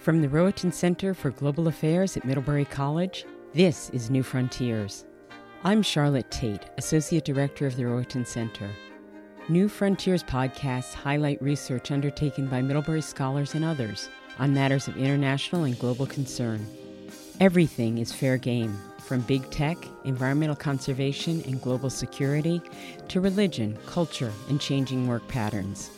From 0.00 0.22
the 0.22 0.28
Rohatyn 0.28 0.72
Center 0.72 1.12
for 1.12 1.28
Global 1.28 1.68
Affairs 1.68 2.16
at 2.16 2.24
Middlebury 2.24 2.64
College, 2.64 3.26
this 3.52 3.90
is 3.90 4.08
New 4.08 4.22
Frontiers. 4.22 5.04
I'm 5.62 5.82
Charlotte 5.82 6.30
Tate, 6.30 6.64
Associate 6.78 7.22
Director 7.22 7.66
of 7.66 7.76
the 7.76 7.82
Rohatyn 7.82 8.26
Center. 8.26 8.70
New 9.50 9.68
Frontiers 9.68 10.22
podcasts 10.22 10.94
highlight 10.94 11.42
research 11.42 11.90
undertaken 11.90 12.46
by 12.46 12.62
Middlebury 12.62 13.02
scholars 13.02 13.54
and 13.54 13.62
others 13.62 14.08
on 14.38 14.54
matters 14.54 14.88
of 14.88 14.96
international 14.96 15.64
and 15.64 15.78
global 15.78 16.06
concern. 16.06 16.66
Everything 17.38 17.98
is 17.98 18.10
fair 18.10 18.38
game, 18.38 18.74
from 19.00 19.20
big 19.20 19.50
tech, 19.50 19.76
environmental 20.04 20.56
conservation, 20.56 21.42
and 21.42 21.60
global 21.60 21.90
security 21.90 22.62
to 23.08 23.20
religion, 23.20 23.76
culture, 23.84 24.32
and 24.48 24.62
changing 24.62 25.06
work 25.06 25.28
patterns. 25.28 25.90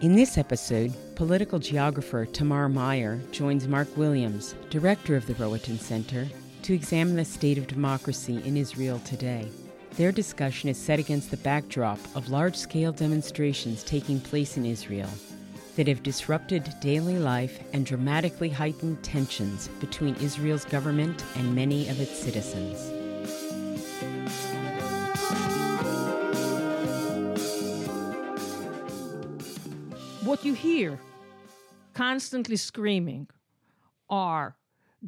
In 0.00 0.16
this 0.16 0.36
episode, 0.36 0.92
political 1.14 1.58
geographer 1.58 2.26
Tamar 2.26 2.68
Mayer 2.68 3.20
joins 3.30 3.68
Mark 3.68 3.88
Williams, 3.96 4.54
director 4.68 5.16
of 5.16 5.26
the 5.26 5.34
Rohatyn 5.34 5.78
Center, 5.78 6.26
to 6.62 6.74
examine 6.74 7.16
the 7.16 7.24
state 7.24 7.58
of 7.58 7.68
democracy 7.68 8.42
in 8.44 8.56
Israel 8.56 9.00
today. 9.04 9.48
Their 9.96 10.10
discussion 10.10 10.68
is 10.68 10.76
set 10.76 10.98
against 10.98 11.30
the 11.30 11.36
backdrop 11.38 12.00
of 12.16 12.28
large 12.28 12.56
scale 12.56 12.92
demonstrations 12.92 13.84
taking 13.84 14.20
place 14.20 14.56
in 14.56 14.66
Israel 14.66 15.10
that 15.76 15.88
have 15.88 16.02
disrupted 16.02 16.74
daily 16.80 17.18
life 17.18 17.60
and 17.72 17.86
dramatically 17.86 18.50
heightened 18.50 19.02
tensions 19.02 19.68
between 19.80 20.16
Israel's 20.16 20.64
government 20.64 21.24
and 21.36 21.54
many 21.54 21.88
of 21.88 22.00
its 22.00 22.18
citizens. 22.18 22.93
What 30.24 30.44
you 30.44 30.54
hear 30.54 30.98
constantly 31.92 32.56
screaming 32.56 33.28
are 34.08 34.56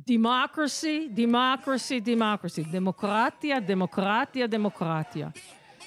democracy, 0.04 1.08
democracy, 1.08 2.00
democracy, 2.00 2.64
democratia, 2.64 3.66
democratia, 3.66 4.48
democratia. 4.48 5.34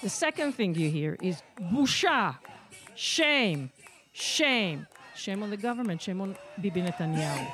The 0.01 0.09
second 0.09 0.53
thing 0.53 0.75
you 0.75 0.89
hear 0.89 1.17
is 1.21 1.41
busha, 1.59 2.37
shame, 2.95 3.71
shame. 4.11 4.87
Shame 5.15 5.43
on 5.43 5.49
the 5.49 5.57
government, 5.57 6.01
shame 6.01 6.21
on 6.21 6.37
Bibi 6.61 6.81
Netanyahu. 6.81 7.45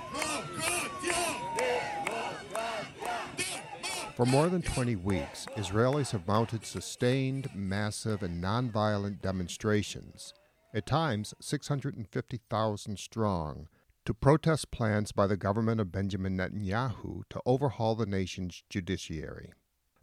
For 4.16 4.26
more 4.26 4.48
than 4.50 4.62
20 4.62 4.96
weeks, 4.98 5.48
Israelis 5.58 6.12
have 6.12 6.28
mounted 6.28 6.64
sustained, 6.66 7.50
massive, 7.56 8.22
and 8.22 8.42
nonviolent 8.42 9.22
demonstrations 9.22 10.34
at 10.76 10.86
times 10.86 11.34
650,000 11.40 13.00
strong, 13.00 13.70
to 14.04 14.14
protest 14.14 14.72
plans 14.72 15.14
by 15.14 15.26
the 15.26 15.38
government 15.38 15.80
of 15.80 15.92
Benjamin 15.92 16.38
Netanyahu 16.38 17.24
to 17.30 17.42
overhaul 17.46 17.96
the 17.96 18.06
nation's 18.06 18.62
judiciary. 18.70 19.54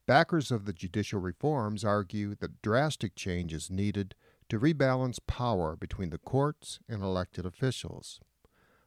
Backers 0.07 0.51
of 0.51 0.65
the 0.65 0.73
judicial 0.73 1.21
reforms 1.21 1.85
argue 1.85 2.35
that 2.37 2.63
drastic 2.63 3.15
change 3.15 3.53
is 3.53 3.71
needed 3.71 4.15
to 4.49 4.59
rebalance 4.59 5.19
power 5.27 5.77
between 5.77 6.09
the 6.09 6.19
courts 6.19 6.81
and 6.89 7.03
elected 7.03 7.45
officials. 7.45 8.19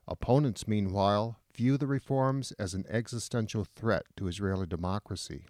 Opponents, 0.07 0.67
meanwhile, 0.67 1.39
view 1.55 1.77
the 1.77 1.87
reforms 1.87 2.51
as 2.53 2.73
an 2.73 2.85
existential 2.89 3.63
threat 3.63 4.03
to 4.17 4.27
Israeli 4.27 4.65
democracy. 4.65 5.45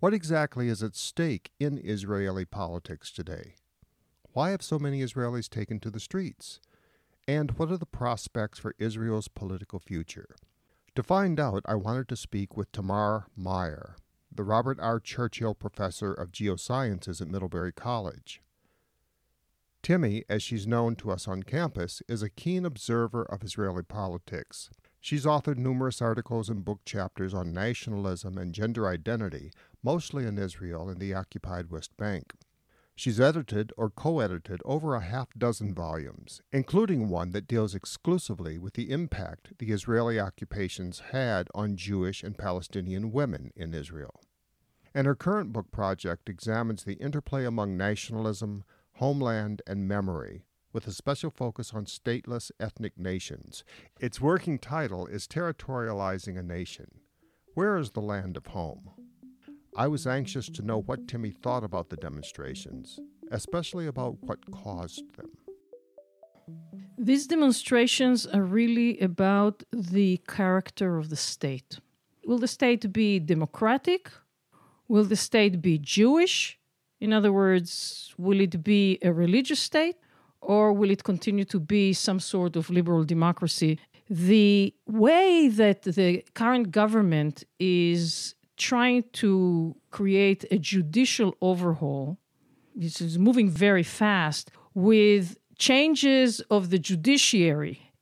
What 0.00 0.12
exactly 0.12 0.68
is 0.68 0.82
at 0.82 0.96
stake 0.96 1.52
in 1.60 1.78
Israeli 1.78 2.44
politics 2.44 3.10
today? 3.10 3.54
Why 4.32 4.50
have 4.50 4.62
so 4.62 4.78
many 4.78 5.02
Israelis 5.02 5.48
taken 5.48 5.80
to 5.80 5.90
the 5.90 5.98
streets? 5.98 6.60
And 7.26 7.50
what 7.52 7.70
are 7.70 7.76
the 7.76 7.86
prospects 7.86 8.60
for 8.60 8.76
Israel's 8.78 9.28
political 9.28 9.80
future? 9.80 10.36
To 10.94 11.02
find 11.02 11.40
out, 11.40 11.62
I 11.66 11.74
wanted 11.74 12.08
to 12.08 12.16
speak 12.16 12.56
with 12.56 12.70
Tamar 12.70 13.26
Mayer, 13.36 13.96
the 14.32 14.44
Robert 14.44 14.78
R. 14.80 15.00
Churchill 15.00 15.54
Professor 15.54 16.12
of 16.12 16.30
Geosciences 16.30 17.20
at 17.20 17.28
Middlebury 17.28 17.72
College. 17.72 18.40
Timmy, 19.82 20.24
as 20.28 20.42
she's 20.42 20.66
known 20.66 20.94
to 20.96 21.10
us 21.10 21.26
on 21.26 21.42
campus, 21.42 22.02
is 22.06 22.22
a 22.22 22.30
keen 22.30 22.64
observer 22.64 23.24
of 23.24 23.42
Israeli 23.42 23.82
politics. 23.82 24.70
She's 25.00 25.24
authored 25.24 25.56
numerous 25.56 26.00
articles 26.02 26.48
and 26.48 26.64
book 26.64 26.80
chapters 26.84 27.32
on 27.32 27.52
nationalism 27.52 28.36
and 28.38 28.54
gender 28.54 28.86
identity, 28.86 29.50
mostly 29.82 30.26
in 30.26 30.38
Israel 30.38 30.88
and 30.88 31.00
the 31.00 31.14
occupied 31.14 31.70
West 31.70 31.96
Bank. 31.96 32.34
She's 32.96 33.20
edited 33.20 33.72
or 33.76 33.88
co 33.90 34.20
edited 34.20 34.60
over 34.64 34.94
a 34.94 35.00
half 35.00 35.32
dozen 35.36 35.74
volumes, 35.74 36.42
including 36.52 37.08
one 37.08 37.30
that 37.30 37.46
deals 37.46 37.74
exclusively 37.74 38.58
with 38.58 38.74
the 38.74 38.90
impact 38.90 39.58
the 39.58 39.72
Israeli 39.72 40.20
occupations 40.20 41.00
had 41.12 41.48
on 41.54 41.76
Jewish 41.76 42.22
and 42.22 42.36
Palestinian 42.36 43.10
women 43.10 43.52
in 43.56 43.72
Israel. 43.72 44.20
And 44.94 45.06
her 45.06 45.14
current 45.14 45.52
book 45.52 45.70
project 45.70 46.28
examines 46.28 46.84
the 46.84 46.94
interplay 46.94 47.44
among 47.44 47.76
nationalism, 47.76 48.64
homeland, 48.94 49.62
and 49.66 49.88
memory, 49.88 50.44
with 50.72 50.86
a 50.86 50.92
special 50.92 51.30
focus 51.30 51.72
on 51.72 51.86
stateless 51.86 52.50
ethnic 52.60 52.98
nations. 52.98 53.64
Its 53.98 54.20
working 54.20 54.58
title 54.58 55.06
is 55.06 55.26
Territorializing 55.26 56.38
a 56.38 56.42
Nation. 56.42 57.00
Where 57.54 57.76
is 57.76 57.90
the 57.90 58.00
land 58.00 58.36
of 58.36 58.48
home? 58.48 58.90
I 59.76 59.86
was 59.86 60.06
anxious 60.06 60.48
to 60.50 60.62
know 60.62 60.80
what 60.80 61.06
Timmy 61.06 61.30
thought 61.30 61.64
about 61.64 61.90
the 61.90 61.96
demonstrations, 61.96 62.98
especially 63.30 63.86
about 63.86 64.16
what 64.22 64.50
caused 64.50 65.16
them. 65.16 65.30
These 66.98 67.28
demonstrations 67.28 68.26
are 68.26 68.42
really 68.42 68.98
about 68.98 69.62
the 69.72 70.20
character 70.28 70.98
of 70.98 71.08
the 71.08 71.16
state. 71.16 71.78
Will 72.26 72.38
the 72.38 72.48
state 72.48 72.92
be 72.92 73.18
democratic? 73.18 74.10
Will 74.88 75.04
the 75.04 75.16
state 75.16 75.62
be 75.62 75.78
Jewish? 75.78 76.58
In 77.00 77.12
other 77.12 77.32
words, 77.32 78.12
will 78.18 78.40
it 78.40 78.62
be 78.62 78.98
a 79.02 79.12
religious 79.12 79.60
state? 79.60 79.96
Or 80.42 80.72
will 80.72 80.90
it 80.90 81.04
continue 81.04 81.44
to 81.44 81.60
be 81.60 81.92
some 81.92 82.18
sort 82.18 82.56
of 82.56 82.70
liberal 82.70 83.04
democracy? 83.04 83.78
The 84.08 84.74
way 84.86 85.48
that 85.48 85.82
the 85.82 86.24
current 86.34 86.72
government 86.72 87.44
is 87.58 88.34
trying 88.60 89.02
to 89.14 89.74
create 89.90 90.44
a 90.50 90.58
judicial 90.58 91.34
overhaul. 91.40 92.18
This 92.74 93.00
is 93.00 93.18
moving 93.18 93.48
very 93.48 93.82
fast 93.82 94.50
with 94.74 95.38
changes 95.58 96.40
of 96.50 96.70
the 96.70 96.78
judiciary. 96.78 97.92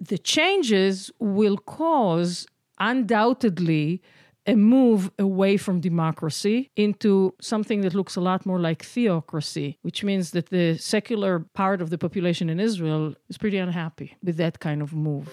The 0.00 0.18
changes 0.18 1.10
will 1.20 1.58
cause 1.58 2.46
undoubtedly 2.80 4.02
a 4.46 4.56
move 4.56 5.10
away 5.18 5.56
from 5.56 5.80
democracy 5.80 6.70
into 6.74 7.34
something 7.40 7.82
that 7.82 7.94
looks 7.94 8.16
a 8.16 8.20
lot 8.20 8.44
more 8.44 8.58
like 8.58 8.82
theocracy, 8.82 9.78
which 9.82 10.02
means 10.02 10.32
that 10.32 10.46
the 10.48 10.76
secular 10.78 11.40
part 11.54 11.80
of 11.80 11.90
the 11.90 11.98
population 11.98 12.50
in 12.50 12.58
Israel 12.58 13.14
is 13.28 13.38
pretty 13.38 13.58
unhappy 13.58 14.16
with 14.22 14.36
that 14.38 14.58
kind 14.58 14.82
of 14.82 14.92
move. 14.92 15.28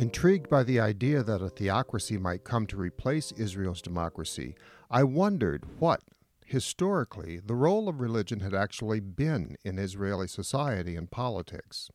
Intrigued 0.00 0.48
by 0.48 0.62
the 0.62 0.80
idea 0.80 1.22
that 1.22 1.42
a 1.42 1.50
theocracy 1.50 2.16
might 2.16 2.42
come 2.42 2.66
to 2.68 2.76
replace 2.78 3.32
Israel's 3.32 3.82
democracy, 3.82 4.54
I 4.90 5.02
wondered 5.04 5.66
what, 5.78 6.00
historically, 6.46 7.38
the 7.38 7.54
role 7.54 7.86
of 7.86 8.00
religion 8.00 8.40
had 8.40 8.54
actually 8.54 9.00
been 9.00 9.56
in 9.62 9.78
Israeli 9.78 10.26
society 10.26 10.96
and 10.96 11.10
politics. 11.10 11.90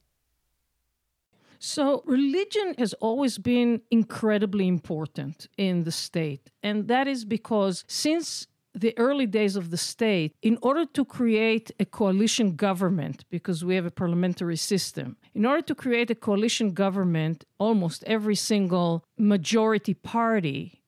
So, 1.57 2.04
religion 2.06 2.75
has 2.78 2.94
always 3.02 3.40
been 3.40 3.81
incredibly 3.90 4.68
important 4.68 5.48
in 5.58 5.84
the 5.84 5.92
state. 5.92 6.51
And 6.62 6.88
that 6.88 7.08
is 7.08 7.25
because 7.25 7.84
since 7.88 8.46
the 8.75 8.94
early 8.98 9.25
days 9.25 9.56
of 9.56 9.72
the 9.72 9.77
state, 9.77 10.36
in 10.42 10.57
order 10.62 10.86
to 10.86 11.06
create 11.06 11.72
a 11.80 11.86
coalition 11.86 12.56
government, 12.56 13.24
because 13.30 13.63
we 13.63 13.75
have 13.75 13.86
a 13.86 13.92
parliamentary 13.92 14.57
system, 14.57 15.16
in 15.33 15.45
order 15.45 15.62
to 15.62 15.74
create 15.74 16.12
a 16.12 16.16
coalition 16.16 16.72
government, 16.72 17.45
almost 17.57 18.04
every 18.06 18.36
single 18.36 19.06
majority 19.18 19.94
party 19.94 20.83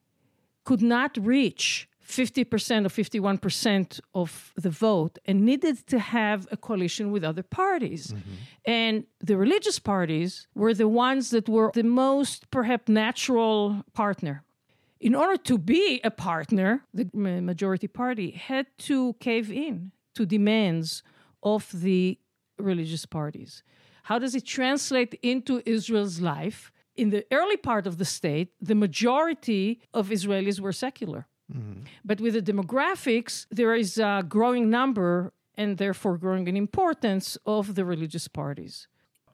could 0.65 0.81
not 0.81 1.17
reach 1.17 1.87
50% 2.07 2.85
or 2.85 2.89
51% 2.89 3.99
of 4.13 4.53
the 4.55 4.69
vote 4.69 5.17
and 5.25 5.45
needed 5.45 5.85
to 5.87 5.99
have 5.99 6.47
a 6.51 6.57
coalition 6.57 7.11
with 7.11 7.23
other 7.23 7.43
parties. 7.43 8.07
Mm-hmm. 8.07 8.33
And 8.65 9.05
the 9.19 9.37
religious 9.37 9.79
parties 9.79 10.47
were 10.55 10.73
the 10.73 10.87
ones 10.87 11.31
that 11.31 11.49
were 11.49 11.71
the 11.73 11.83
most, 11.83 12.49
perhaps, 12.49 12.87
natural 12.87 13.83
partner 13.93 14.43
in 14.99 15.13
order 15.15 15.37
to 15.37 15.57
be 15.57 16.01
a 16.03 16.11
partner, 16.11 16.83
the 16.93 17.09
majority 17.13 17.87
party 17.87 18.31
had 18.31 18.65
to 18.79 19.13
cave 19.19 19.51
in 19.51 19.91
to 20.15 20.25
demands 20.25 21.03
of 21.43 21.69
the 21.73 22.19
religious 22.57 23.05
parties. 23.05 23.63
How 24.03 24.17
does 24.19 24.33
it 24.35 24.45
translate 24.45 25.13
into 25.21 25.61
Israel's 25.65 26.19
life? 26.21 26.71
In 26.95 27.11
the 27.11 27.25
early 27.31 27.57
part 27.57 27.85
of 27.85 27.97
the 27.97 28.05
state, 28.05 28.53
the 28.59 28.73
majority 28.73 29.81
of 29.93 30.09
Israelis 30.09 30.59
were 30.59 30.73
secular. 30.73 31.27
Mm-hmm. 31.53 31.81
But 32.03 32.19
with 32.19 32.33
the 32.33 32.41
demographics, 32.41 33.45
there 33.51 33.75
is 33.75 33.97
a 33.99 34.23
growing 34.27 34.69
number 34.69 35.33
and 35.55 35.77
therefore 35.77 36.17
growing 36.17 36.47
in 36.47 36.57
importance 36.57 37.37
of 37.45 37.75
the 37.75 37.85
religious 37.85 38.27
parties. 38.27 38.87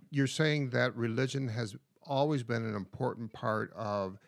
You're 0.09 0.27
saying 0.27 0.71
that 0.71 0.95
religion 0.95 1.47
has 1.47 1.75
always 2.05 2.43
been 2.43 2.65
an 2.65 2.75
important 2.75 3.31
part 3.33 3.71
of 3.73 4.19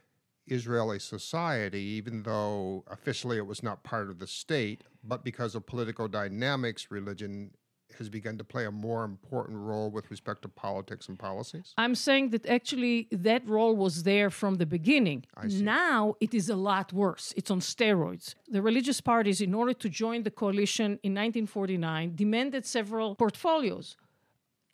Israeli 0.47 0.99
society, 0.99 1.81
even 1.81 2.23
though 2.23 2.83
officially 2.87 3.37
it 3.37 3.47
was 3.47 3.63
not 3.63 3.83
part 3.83 4.09
of 4.09 4.19
the 4.19 4.27
state, 4.27 4.83
but 5.03 5.23
because 5.23 5.55
of 5.55 5.65
political 5.65 6.07
dynamics, 6.07 6.91
religion 6.91 7.51
has 7.97 8.09
begun 8.09 8.37
to 8.37 8.43
play 8.43 8.65
a 8.65 8.71
more 8.71 9.03
important 9.05 9.57
role 9.57 9.89
with 9.89 10.11
respect 10.11 10.41
to 10.41 10.49
politics 10.49 11.07
and 11.07 11.17
policies? 11.17 11.73
I'm 11.77 11.95
saying 11.95 12.31
that 12.31 12.45
actually 12.45 13.07
that 13.11 13.47
role 13.47 13.75
was 13.75 14.03
there 14.03 14.29
from 14.29 14.55
the 14.55 14.65
beginning. 14.65 15.25
Now 15.43 16.15
it 16.19 16.33
is 16.33 16.49
a 16.49 16.55
lot 16.55 16.91
worse. 16.91 17.33
It's 17.37 17.51
on 17.51 17.61
steroids. 17.61 18.35
The 18.49 18.61
religious 18.61 19.01
parties, 19.01 19.39
in 19.39 19.53
order 19.53 19.73
to 19.73 19.89
join 19.89 20.23
the 20.23 20.31
coalition 20.31 20.99
in 21.03 21.13
1949, 21.13 22.15
demanded 22.15 22.65
several 22.65 23.15
portfolios. 23.15 23.95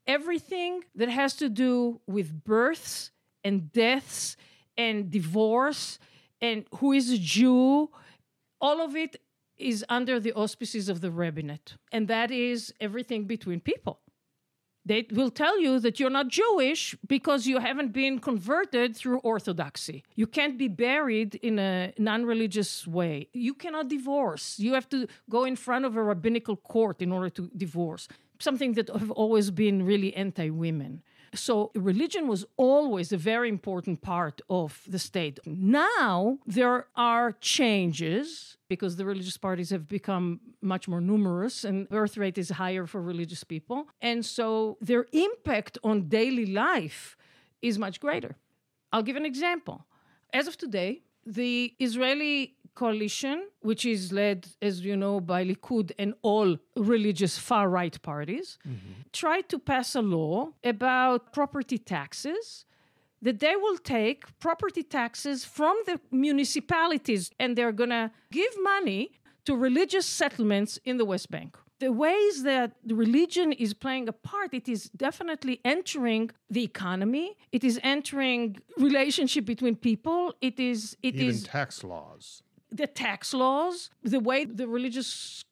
Everything 0.07 0.83
that 0.95 1.09
has 1.09 1.35
to 1.35 1.47
do 1.47 2.01
with 2.07 2.43
births 2.43 3.11
and 3.43 3.71
deaths 3.71 4.35
and 4.77 5.09
divorce 5.09 5.99
and 6.41 6.65
who 6.75 6.91
is 6.91 7.11
a 7.11 7.17
Jew, 7.17 7.89
all 8.59 8.81
of 8.81 8.95
it 8.95 9.21
is 9.57 9.85
under 9.89 10.19
the 10.19 10.33
auspices 10.33 10.89
of 10.89 11.01
the 11.01 11.11
rabbinate, 11.11 11.75
and 11.91 12.07
that 12.07 12.31
is 12.31 12.73
everything 12.81 13.25
between 13.25 13.59
people. 13.59 13.99
They 14.83 15.05
will 15.11 15.29
tell 15.29 15.59
you 15.59 15.79
that 15.79 15.99
you're 15.99 16.09
not 16.09 16.27
Jewish 16.27 16.95
because 17.07 17.45
you 17.45 17.59
haven't 17.59 17.93
been 17.93 18.17
converted 18.17 18.95
through 18.95 19.19
orthodoxy. 19.19 20.03
You 20.15 20.25
can't 20.25 20.57
be 20.57 20.67
buried 20.67 21.35
in 21.35 21.59
a 21.59 21.93
non 21.99 22.25
religious 22.25 22.87
way. 22.87 23.29
You 23.31 23.53
cannot 23.53 23.89
divorce. 23.89 24.57
You 24.57 24.73
have 24.73 24.89
to 24.89 25.07
go 25.29 25.43
in 25.43 25.55
front 25.55 25.85
of 25.85 25.95
a 25.95 26.03
rabbinical 26.03 26.55
court 26.55 27.01
in 27.01 27.11
order 27.11 27.29
to 27.29 27.51
divorce, 27.55 28.07
something 28.39 28.73
that 28.73 28.89
have 28.89 29.11
always 29.11 29.51
been 29.51 29.85
really 29.85 30.15
anti 30.15 30.49
women. 30.49 31.03
So 31.33 31.71
religion 31.75 32.27
was 32.27 32.45
always 32.57 33.13
a 33.13 33.17
very 33.17 33.47
important 33.47 34.01
part 34.01 34.41
of 34.49 34.81
the 34.87 34.99
state. 34.99 35.39
Now 35.45 36.39
there 36.45 36.87
are 36.95 37.31
changes 37.39 38.57
because 38.67 38.97
the 38.97 39.05
religious 39.05 39.37
parties 39.37 39.69
have 39.69 39.87
become 39.87 40.41
much 40.61 40.87
more 40.87 41.01
numerous 41.01 41.63
and 41.63 41.87
birth 41.87 42.17
rate 42.17 42.37
is 42.37 42.49
higher 42.49 42.85
for 42.85 43.01
religious 43.01 43.43
people. 43.43 43.87
And 44.01 44.25
so 44.25 44.77
their 44.81 45.05
impact 45.13 45.77
on 45.83 46.09
daily 46.09 46.45
life 46.45 47.15
is 47.61 47.77
much 47.77 47.99
greater. 47.99 48.35
I'll 48.91 49.03
give 49.03 49.15
an 49.15 49.25
example. 49.25 49.85
As 50.33 50.47
of 50.47 50.57
today, 50.57 51.03
the 51.25 51.73
Israeli 51.79 52.55
coalition, 52.75 53.47
which 53.61 53.85
is 53.85 54.11
led, 54.11 54.47
as 54.61 54.81
you 54.81 54.95
know, 54.95 55.19
by 55.19 55.45
Likud 55.45 55.91
and 55.99 56.13
all 56.21 56.57
religious 56.75 57.37
far 57.37 57.69
right 57.69 58.01
parties, 58.01 58.57
mm-hmm. 58.67 59.01
tried 59.13 59.49
to 59.49 59.59
pass 59.59 59.95
a 59.95 60.01
law 60.01 60.49
about 60.63 61.33
property 61.33 61.77
taxes 61.77 62.65
that 63.21 63.39
they 63.39 63.55
will 63.55 63.77
take 63.77 64.23
property 64.39 64.83
taxes 64.83 65.45
from 65.45 65.77
the 65.85 65.99
municipalities 66.11 67.31
and 67.39 67.55
they're 67.55 67.71
going 67.71 67.91
to 67.91 68.11
give 68.31 68.51
money 68.63 69.11
to 69.45 69.55
religious 69.55 70.05
settlements 70.05 70.79
in 70.85 70.97
the 70.97 71.05
West 71.05 71.29
Bank. 71.29 71.57
The 71.79 71.91
ways 71.91 72.43
that 72.43 72.73
religion 72.87 73.51
is 73.53 73.73
playing 73.73 74.07
a 74.07 74.13
part, 74.13 74.53
it 74.53 74.69
is 74.69 74.89
definitely 74.95 75.59
entering 75.65 76.29
the 76.47 76.63
economy. 76.63 77.37
It 77.51 77.63
is 77.63 77.79
entering 77.81 78.57
relationship 78.77 79.45
between 79.45 79.75
people. 79.75 80.33
It 80.41 80.59
is 80.59 80.95
it 81.01 81.15
Even 81.15 81.27
is 81.29 81.43
tax 81.43 81.83
laws 81.83 82.43
the 82.71 82.87
tax 82.87 83.33
laws, 83.33 83.89
the 84.03 84.19
way 84.19 84.45
the 84.45 84.67
religious 84.67 85.43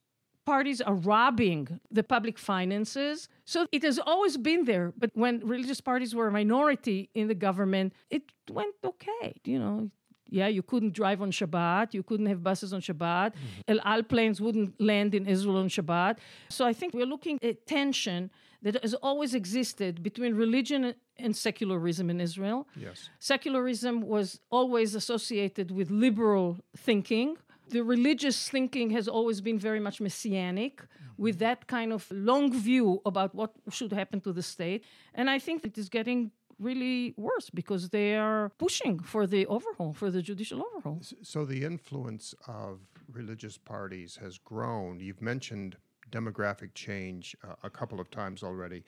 parties 0.46 0.82
are 0.82 0.96
robbing 0.96 1.80
the 1.92 2.04
public 2.04 2.38
finances. 2.40 3.30
So 3.46 3.68
it 3.72 3.84
has 3.84 4.00
always 4.00 4.36
been 4.38 4.66
there. 4.66 4.94
But 4.98 5.12
when 5.14 5.34
religious 5.46 5.82
parties 5.82 6.16
were 6.16 6.28
a 6.28 6.32
minority 6.32 7.10
in 7.14 7.28
the 7.28 7.36
government, 7.36 7.94
it 8.10 8.24
went 8.50 8.74
okay. 8.84 9.36
You 9.44 9.60
know, 9.60 9.92
yeah, 10.30 10.48
you 10.48 10.64
couldn't 10.64 10.94
drive 10.94 11.22
on 11.22 11.32
Shabbat. 11.32 11.94
You 11.94 12.04
couldn't 12.04 12.28
have 12.28 12.42
buses 12.44 12.74
on 12.74 12.82
Shabbat. 12.82 13.30
Mm-hmm. 13.34 13.72
El 13.72 13.80
Al 13.84 14.04
planes 14.04 14.40
wouldn't 14.42 14.80
land 14.82 15.14
in 15.14 15.28
Israel 15.28 15.58
on 15.58 15.70
Shabbat. 15.70 16.18
So 16.50 16.66
I 16.66 16.74
think 16.74 16.94
we're 16.94 17.12
looking 17.16 17.38
at 17.44 17.66
tension 17.68 18.32
that 18.62 18.82
has 18.82 18.94
always 18.96 19.34
existed 19.34 20.04
between 20.04 20.36
religion 20.36 20.94
and 21.18 21.36
secularism 21.36 22.10
in 22.10 22.20
Israel. 22.20 22.68
Yes. 22.76 23.10
Secularism 23.20 24.02
was 24.02 24.40
always 24.50 24.96
associated 24.96 25.72
with 25.72 25.90
liberal 25.90 26.58
thinking. 26.76 27.38
The 27.70 27.84
religious 27.84 28.50
thinking 28.50 28.90
has 28.92 29.08
always 29.08 29.42
been 29.42 29.60
very 29.60 29.80
much 29.80 30.02
messianic, 30.02 30.82
mm-hmm. 30.82 31.24
with 31.24 31.40
that 31.40 31.68
kind 31.68 31.94
of 31.94 32.10
long 32.12 32.52
view 32.52 33.02
about 33.06 33.36
what 33.36 33.52
should 33.70 33.94
happen 33.94 34.20
to 34.22 34.34
the 34.34 34.42
state. 34.42 34.84
And 35.14 35.30
I 35.30 35.40
think 35.40 35.64
it 35.66 35.78
is 35.78 35.88
getting 35.88 36.32
really 36.60 37.14
worse 37.16 37.50
because 37.50 37.90
they 37.90 38.18
are 38.18 38.50
pushing 38.58 39.00
for 39.00 39.26
the 39.26 39.46
overhaul, 39.46 39.94
for 39.94 40.12
the 40.12 40.22
judicial 40.22 40.62
overhaul. 40.68 41.02
So 41.22 41.46
the 41.46 41.64
influence 41.64 42.36
of 42.48 42.80
religious 43.12 43.58
parties 43.58 44.18
has 44.22 44.38
grown. 44.38 45.00
You've 45.00 45.22
mentioned 45.22 45.78
demographic 46.12 46.74
change 46.74 47.36
uh, 47.44 47.56
a 47.64 47.70
couple 47.70 48.00
of 48.00 48.10
times 48.12 48.44
already. 48.44 48.84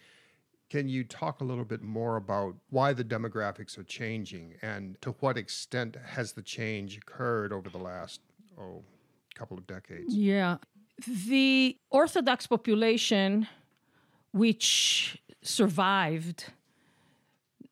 Can 0.69 0.87
you 0.87 1.03
talk 1.03 1.41
a 1.41 1.43
little 1.43 1.65
bit 1.65 1.81
more 1.81 2.15
about 2.15 2.55
why 2.69 2.93
the 2.93 3.03
demographics 3.03 3.77
are 3.77 3.83
changing 3.83 4.53
and 4.61 4.99
to 5.01 5.11
what 5.19 5.37
extent 5.37 5.97
has 6.05 6.31
the 6.31 6.41
change 6.41 6.97
occurred 6.97 7.51
over 7.51 7.69
the 7.69 7.77
last 7.77 8.21
oh 8.57 8.83
couple 9.35 9.57
of 9.57 9.67
decades? 9.67 10.15
Yeah. 10.15 10.57
The 11.07 11.77
Orthodox 11.89 12.47
population 12.47 13.47
which 14.33 15.21
survived 15.41 16.45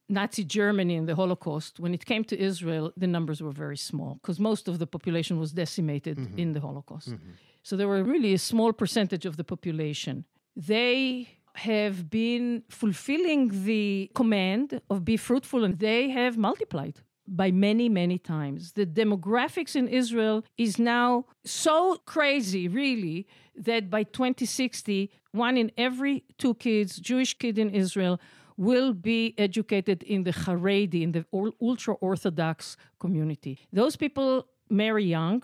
Nazi 0.10 0.44
Germany 0.44 0.96
and 0.96 1.08
the 1.08 1.16
Holocaust, 1.16 1.80
when 1.80 1.94
it 1.94 2.06
came 2.06 2.24
to 2.26 2.38
Israel, 2.38 2.92
the 2.98 3.08
numbers 3.08 3.42
were 3.42 3.52
very 3.52 3.78
small 3.78 4.16
because 4.16 4.40
most 4.40 4.68
of 4.68 4.80
the 4.80 4.88
population 4.88 5.40
was 5.40 5.52
decimated 5.52 6.18
mm-hmm. 6.18 6.40
in 6.40 6.54
the 6.54 6.60
Holocaust. 6.60 7.12
Mm-hmm. 7.12 7.32
So 7.64 7.76
there 7.76 7.88
were 7.88 8.04
really 8.04 8.34
a 8.34 8.38
small 8.38 8.74
percentage 8.74 9.26
of 9.26 9.38
the 9.38 9.44
population. 9.44 10.26
They 10.56 11.40
have 11.56 12.10
been 12.10 12.64
fulfilling 12.70 13.66
the 13.66 14.10
command 14.16 14.82
of 14.90 15.04
be 15.04 15.18
fruitful 15.18 15.64
and 15.64 15.78
they 15.80 16.10
have 16.10 16.38
multiplied 16.38 17.02
by 17.28 17.52
many 17.52 17.90
many 17.90 18.18
times 18.18 18.72
the 18.74 18.86
demographics 18.86 19.76
in 19.76 19.88
israel 19.88 20.44
is 20.58 20.80
now 20.80 21.26
so 21.44 21.98
crazy 22.06 22.68
really 22.68 23.28
that 23.56 23.90
by 23.90 24.04
2060 24.04 25.12
one 25.32 25.58
in 25.58 25.72
every 25.78 26.24
two 26.38 26.54
kids 26.56 26.98
jewish 26.98 27.38
kid 27.38 27.60
in 27.60 27.70
israel 27.70 28.20
will 28.60 28.94
be 28.94 29.34
educated 29.38 30.04
in 30.04 30.24
the 30.26 30.34
Haredi, 30.34 31.02
in 31.02 31.14
the 31.14 31.26
ultra 31.62 31.94
Orthodox 32.02 32.76
community. 33.00 33.58
Those 33.72 33.96
people 33.96 34.48
marry 34.70 35.06
young 35.06 35.44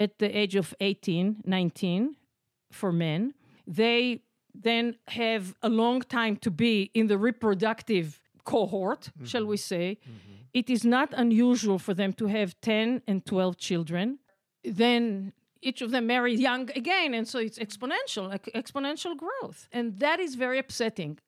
at 0.00 0.18
the 0.18 0.36
age 0.36 0.54
of 0.56 0.74
18, 0.80 1.42
19 1.44 2.16
for 2.70 2.92
men. 2.92 3.34
They 3.66 4.22
then 4.54 4.96
have 5.08 5.54
a 5.62 5.68
long 5.68 6.02
time 6.02 6.36
to 6.36 6.50
be 6.50 6.90
in 6.94 7.06
the 7.06 7.18
reproductive 7.18 8.20
cohort, 8.44 9.00
mm-hmm. 9.00 9.24
shall 9.24 9.46
we 9.46 9.56
say. 9.56 9.98
Mm-hmm. 10.02 10.34
It 10.52 10.70
is 10.70 10.84
not 10.84 11.12
unusual 11.16 11.78
for 11.78 11.94
them 11.94 12.12
to 12.14 12.26
have 12.26 12.60
10 12.60 13.02
and 13.08 13.24
12 13.24 13.56
children. 13.56 14.18
Then 14.62 15.32
each 15.60 15.82
of 15.82 15.90
them 15.90 16.06
marry 16.06 16.34
young 16.34 16.70
again, 16.76 17.14
and 17.14 17.26
so 17.26 17.38
it's 17.38 17.58
exponential, 17.58 18.28
like 18.28 18.44
exponential 18.54 19.16
growth. 19.16 19.68
And 19.72 19.98
that 19.98 20.20
is 20.20 20.34
very 20.34 20.58
upsetting. 20.58 21.18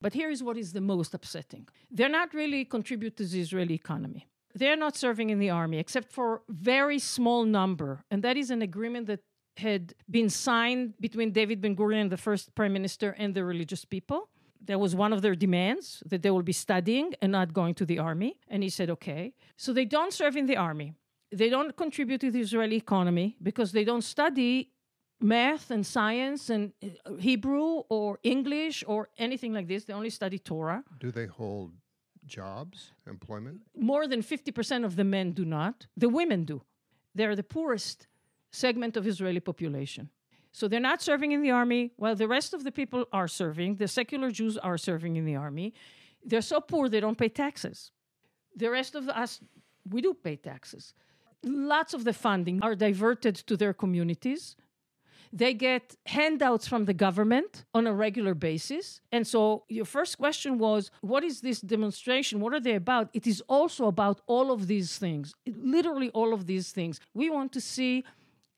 But 0.00 0.14
here 0.14 0.30
is 0.30 0.42
what 0.42 0.56
is 0.56 0.72
the 0.72 0.80
most 0.80 1.12
upsetting. 1.12 1.68
They're 1.90 2.08
not 2.08 2.32
really 2.32 2.64
contribute 2.64 3.16
to 3.18 3.24
the 3.24 3.40
Israeli 3.40 3.74
economy. 3.74 4.29
They're 4.54 4.76
not 4.76 4.96
serving 4.96 5.30
in 5.30 5.38
the 5.38 5.50
army 5.50 5.78
except 5.78 6.12
for 6.12 6.42
very 6.48 6.98
small 6.98 7.44
number. 7.44 8.04
And 8.10 8.22
that 8.22 8.36
is 8.36 8.50
an 8.50 8.62
agreement 8.62 9.06
that 9.06 9.20
had 9.56 9.94
been 10.10 10.28
signed 10.28 10.94
between 11.00 11.32
David 11.32 11.60
Ben 11.60 11.76
Gurion, 11.76 12.10
the 12.10 12.16
first 12.16 12.54
prime 12.54 12.72
minister, 12.72 13.14
and 13.18 13.34
the 13.34 13.44
religious 13.44 13.84
people. 13.84 14.28
That 14.66 14.78
was 14.78 14.94
one 14.94 15.12
of 15.12 15.22
their 15.22 15.34
demands 15.34 16.02
that 16.06 16.22
they 16.22 16.30
will 16.30 16.42
be 16.42 16.52
studying 16.52 17.14
and 17.22 17.32
not 17.32 17.52
going 17.52 17.74
to 17.74 17.86
the 17.86 17.98
army. 17.98 18.38
And 18.48 18.62
he 18.62 18.68
said, 18.68 18.90
okay. 18.90 19.32
So 19.56 19.72
they 19.72 19.86
don't 19.86 20.12
serve 20.12 20.36
in 20.36 20.46
the 20.46 20.56
army. 20.56 20.94
They 21.32 21.48
don't 21.48 21.76
contribute 21.76 22.20
to 22.22 22.30
the 22.30 22.40
Israeli 22.40 22.76
economy 22.76 23.36
because 23.42 23.72
they 23.72 23.84
don't 23.84 24.02
study 24.02 24.70
math 25.20 25.70
and 25.70 25.86
science 25.86 26.50
and 26.50 26.72
uh, 26.82 27.14
Hebrew 27.14 27.82
or 27.88 28.18
English 28.22 28.84
or 28.86 29.08
anything 29.18 29.52
like 29.52 29.68
this. 29.68 29.84
They 29.84 29.92
only 29.92 30.10
study 30.10 30.38
Torah. 30.38 30.82
Do 30.98 31.10
they 31.10 31.26
hold 31.26 31.72
jobs, 32.30 32.92
employment? 33.06 33.60
More 33.76 34.06
than 34.06 34.22
50% 34.22 34.84
of 34.84 34.96
the 34.96 35.04
men 35.04 35.32
do 35.32 35.44
not. 35.44 35.86
The 35.96 36.08
women 36.08 36.44
do. 36.44 36.62
They're 37.14 37.36
the 37.36 37.50
poorest 37.56 38.06
segment 38.50 38.96
of 38.96 39.06
Israeli 39.06 39.40
population. 39.40 40.10
So 40.52 40.66
they're 40.66 40.88
not 40.92 41.02
serving 41.02 41.32
in 41.32 41.42
the 41.42 41.50
army 41.50 41.92
while 41.96 42.16
the 42.16 42.26
rest 42.26 42.54
of 42.54 42.64
the 42.64 42.72
people 42.72 43.04
are 43.12 43.28
serving. 43.28 43.76
The 43.76 43.88
secular 43.88 44.30
Jews 44.30 44.56
are 44.56 44.78
serving 44.78 45.16
in 45.16 45.24
the 45.24 45.36
army. 45.36 45.74
They're 46.24 46.48
so 46.54 46.60
poor 46.60 46.88
they 46.88 47.00
don't 47.00 47.18
pay 47.18 47.28
taxes. 47.28 47.92
The 48.56 48.70
rest 48.70 48.94
of 48.94 49.08
us, 49.08 49.40
we 49.88 50.00
do 50.00 50.14
pay 50.14 50.36
taxes 50.36 50.94
lots 51.44 51.94
of 51.94 52.04
the 52.04 52.12
funding 52.12 52.62
are 52.62 52.74
diverted 52.74 53.34
to 53.34 53.56
their 53.56 53.72
communities. 53.72 54.56
They 55.32 55.54
get 55.54 55.94
handouts 56.06 56.66
from 56.66 56.86
the 56.86 56.94
government 56.94 57.64
on 57.72 57.86
a 57.86 57.92
regular 57.92 58.34
basis. 58.34 59.00
And 59.12 59.24
so, 59.26 59.64
your 59.68 59.84
first 59.84 60.18
question 60.18 60.58
was 60.58 60.90
what 61.02 61.22
is 61.22 61.40
this 61.40 61.60
demonstration? 61.60 62.40
What 62.40 62.52
are 62.52 62.60
they 62.60 62.74
about? 62.74 63.10
It 63.12 63.26
is 63.26 63.40
also 63.48 63.86
about 63.86 64.20
all 64.26 64.50
of 64.50 64.66
these 64.66 64.98
things, 64.98 65.34
literally 65.46 66.10
all 66.10 66.32
of 66.32 66.46
these 66.46 66.72
things. 66.72 66.98
We 67.14 67.30
want 67.30 67.52
to 67.52 67.60
see 67.60 68.04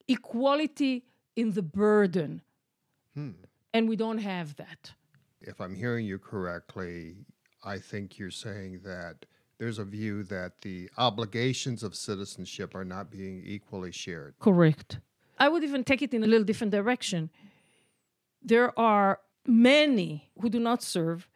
equality 0.08 1.04
in 1.36 1.52
the 1.52 1.62
burden. 1.62 2.42
Hmm. 3.14 3.32
And 3.74 3.88
we 3.88 3.96
don't 3.96 4.18
have 4.18 4.56
that. 4.56 4.92
If 5.40 5.60
I'm 5.60 5.74
hearing 5.74 6.06
you 6.06 6.18
correctly, 6.18 7.16
I 7.64 7.78
think 7.78 8.18
you're 8.18 8.30
saying 8.30 8.80
that 8.84 9.26
there's 9.58 9.78
a 9.78 9.84
view 9.84 10.22
that 10.24 10.60
the 10.62 10.90
obligations 10.98 11.82
of 11.82 11.94
citizenship 11.94 12.74
are 12.74 12.84
not 12.84 13.10
being 13.10 13.42
equally 13.44 13.92
shared. 13.92 14.34
Correct. 14.40 14.98
I 15.42 15.48
would 15.48 15.64
even 15.64 15.82
take 15.82 16.02
it 16.02 16.14
in 16.14 16.22
a 16.22 16.26
little 16.28 16.44
different 16.44 16.70
direction. 16.70 17.28
There 18.52 18.70
are 18.78 19.18
many 19.44 20.30
who 20.40 20.48
do 20.48 20.60
not 20.60 20.84
serve 20.84 21.28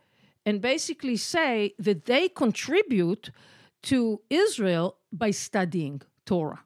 and 0.45 0.61
basically 0.61 1.17
say 1.17 1.75
that 1.81 2.05
they 2.05 2.29
contribute 2.29 3.33
to 3.91 4.21
Israel 4.31 4.99
by 5.11 5.33
studying 5.33 6.03
Torah. 6.25 6.61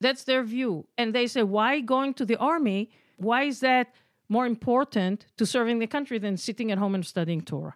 That's 0.00 0.22
their 0.22 0.44
view. 0.44 0.86
And 0.96 1.12
they 1.12 1.26
say, 1.26 1.42
why 1.42 1.80
going 1.80 2.14
to 2.14 2.24
the 2.24 2.38
army? 2.52 2.90
Why 3.16 3.42
is 3.42 3.58
that 3.60 3.86
more 4.28 4.46
important 4.46 5.26
to 5.38 5.44
serving 5.44 5.80
the 5.80 5.88
country 5.88 6.18
than 6.18 6.36
sitting 6.36 6.70
at 6.70 6.78
home 6.78 6.94
and 6.94 7.04
studying 7.04 7.40
Torah? 7.40 7.74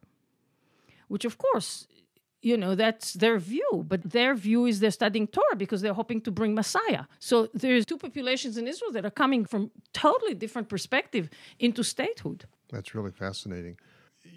Which, 1.08 1.24
of 1.24 1.36
course, 1.36 1.88
you 2.42 2.56
know 2.56 2.74
that's 2.74 3.14
their 3.14 3.38
view 3.38 3.84
but 3.86 4.02
their 4.02 4.34
view 4.34 4.66
is 4.66 4.80
they're 4.80 4.90
studying 4.90 5.26
torah 5.26 5.56
because 5.56 5.82
they're 5.82 5.94
hoping 5.94 6.20
to 6.20 6.30
bring 6.30 6.54
messiah. 6.54 7.04
So 7.18 7.48
there's 7.54 7.86
two 7.86 7.98
populations 7.98 8.56
in 8.56 8.66
israel 8.66 8.92
that 8.92 9.04
are 9.04 9.10
coming 9.10 9.44
from 9.44 9.70
totally 9.92 10.34
different 10.34 10.68
perspective 10.68 11.28
into 11.58 11.82
statehood. 11.82 12.44
That's 12.70 12.94
really 12.94 13.10
fascinating. 13.10 13.76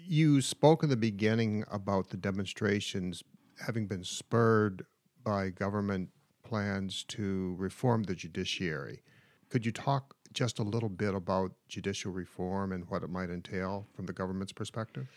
You 0.06 0.40
spoke 0.40 0.82
in 0.82 0.90
the 0.90 0.96
beginning 0.96 1.64
about 1.70 2.10
the 2.10 2.16
demonstrations 2.16 3.22
having 3.64 3.86
been 3.86 4.04
spurred 4.04 4.84
by 5.22 5.50
government 5.50 6.10
plans 6.42 7.04
to 7.04 7.54
reform 7.58 8.04
the 8.04 8.14
judiciary. 8.14 9.02
Could 9.48 9.64
you 9.64 9.72
talk 9.72 10.14
just 10.32 10.58
a 10.58 10.62
little 10.62 10.88
bit 10.88 11.14
about 11.14 11.52
judicial 11.68 12.12
reform 12.12 12.72
and 12.72 12.88
what 12.90 13.02
it 13.02 13.08
might 13.08 13.30
entail 13.30 13.86
from 13.94 14.06
the 14.06 14.12
government's 14.12 14.52
perspective 14.52 15.08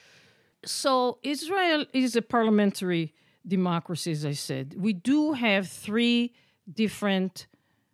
so 0.66 1.20
Israel 1.24 1.86
is 1.94 2.16
a 2.16 2.22
parliamentary 2.22 3.14
democracy, 3.48 4.12
as 4.12 4.26
I 4.26 4.34
said. 4.34 4.76
We 4.78 4.94
do 4.94 5.34
have 5.34 5.68
three 5.68 6.34
different 6.72 7.48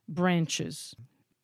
branches. 0.07 0.95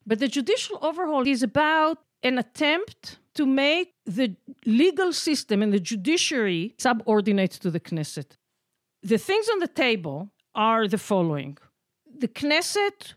But 0.05 0.19
the 0.19 0.27
judicial 0.27 0.79
overhaul 0.81 1.27
is 1.27 1.43
about 1.43 1.99
an 2.23 2.37
attempt 2.37 3.19
to 3.35 3.45
make 3.45 3.93
the 4.05 4.35
legal 4.65 5.13
system 5.13 5.61
and 5.61 5.71
the 5.71 5.79
judiciary 5.79 6.75
subordinate 6.77 7.51
to 7.51 7.71
the 7.71 7.79
Knesset. 7.79 8.37
The 9.03 9.17
things 9.17 9.47
on 9.49 9.59
the 9.59 9.67
table 9.67 10.29
are 10.55 10.87
the 10.87 10.97
following 10.97 11.57
the 12.19 12.27
Knesset 12.27 13.13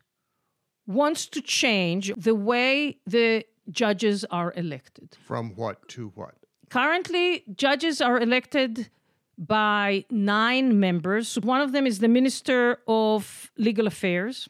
wants 0.87 1.27
to 1.27 1.41
change 1.41 2.13
the 2.17 2.35
way 2.35 2.99
the 3.07 3.45
judges 3.71 4.25
are 4.31 4.53
elected. 4.57 5.17
From 5.27 5.55
what 5.55 5.89
to 5.91 6.13
what? 6.15 6.35
Currently, 6.73 7.45
judges 7.55 8.01
are 8.01 8.19
elected 8.19 8.89
by 9.37 10.07
nine 10.09 10.81
members. 10.81 11.39
One 11.39 11.61
of 11.61 11.73
them 11.73 11.87
is 11.87 11.99
the 11.99 12.09
Minister 12.09 12.79
of 12.89 13.53
Legal 13.59 13.87
Affairs, 13.87 14.49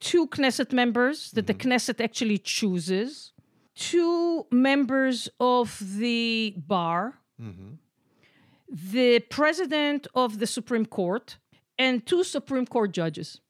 two 0.00 0.26
Knesset 0.26 0.72
members 0.72 1.30
that 1.30 1.46
mm-hmm. 1.46 1.68
the 1.68 1.76
Knesset 1.76 2.02
actually 2.02 2.38
chooses, 2.38 3.32
two 3.76 4.46
members 4.50 5.28
of 5.38 5.80
the 5.98 6.52
bar, 6.56 7.14
mm-hmm. 7.40 7.74
the 8.68 9.20
president 9.30 10.08
of 10.16 10.40
the 10.40 10.48
Supreme 10.48 10.86
Court, 10.86 11.36
and 11.78 12.04
two 12.04 12.24
Supreme 12.24 12.66
Court 12.66 12.90
judges. 12.90 13.40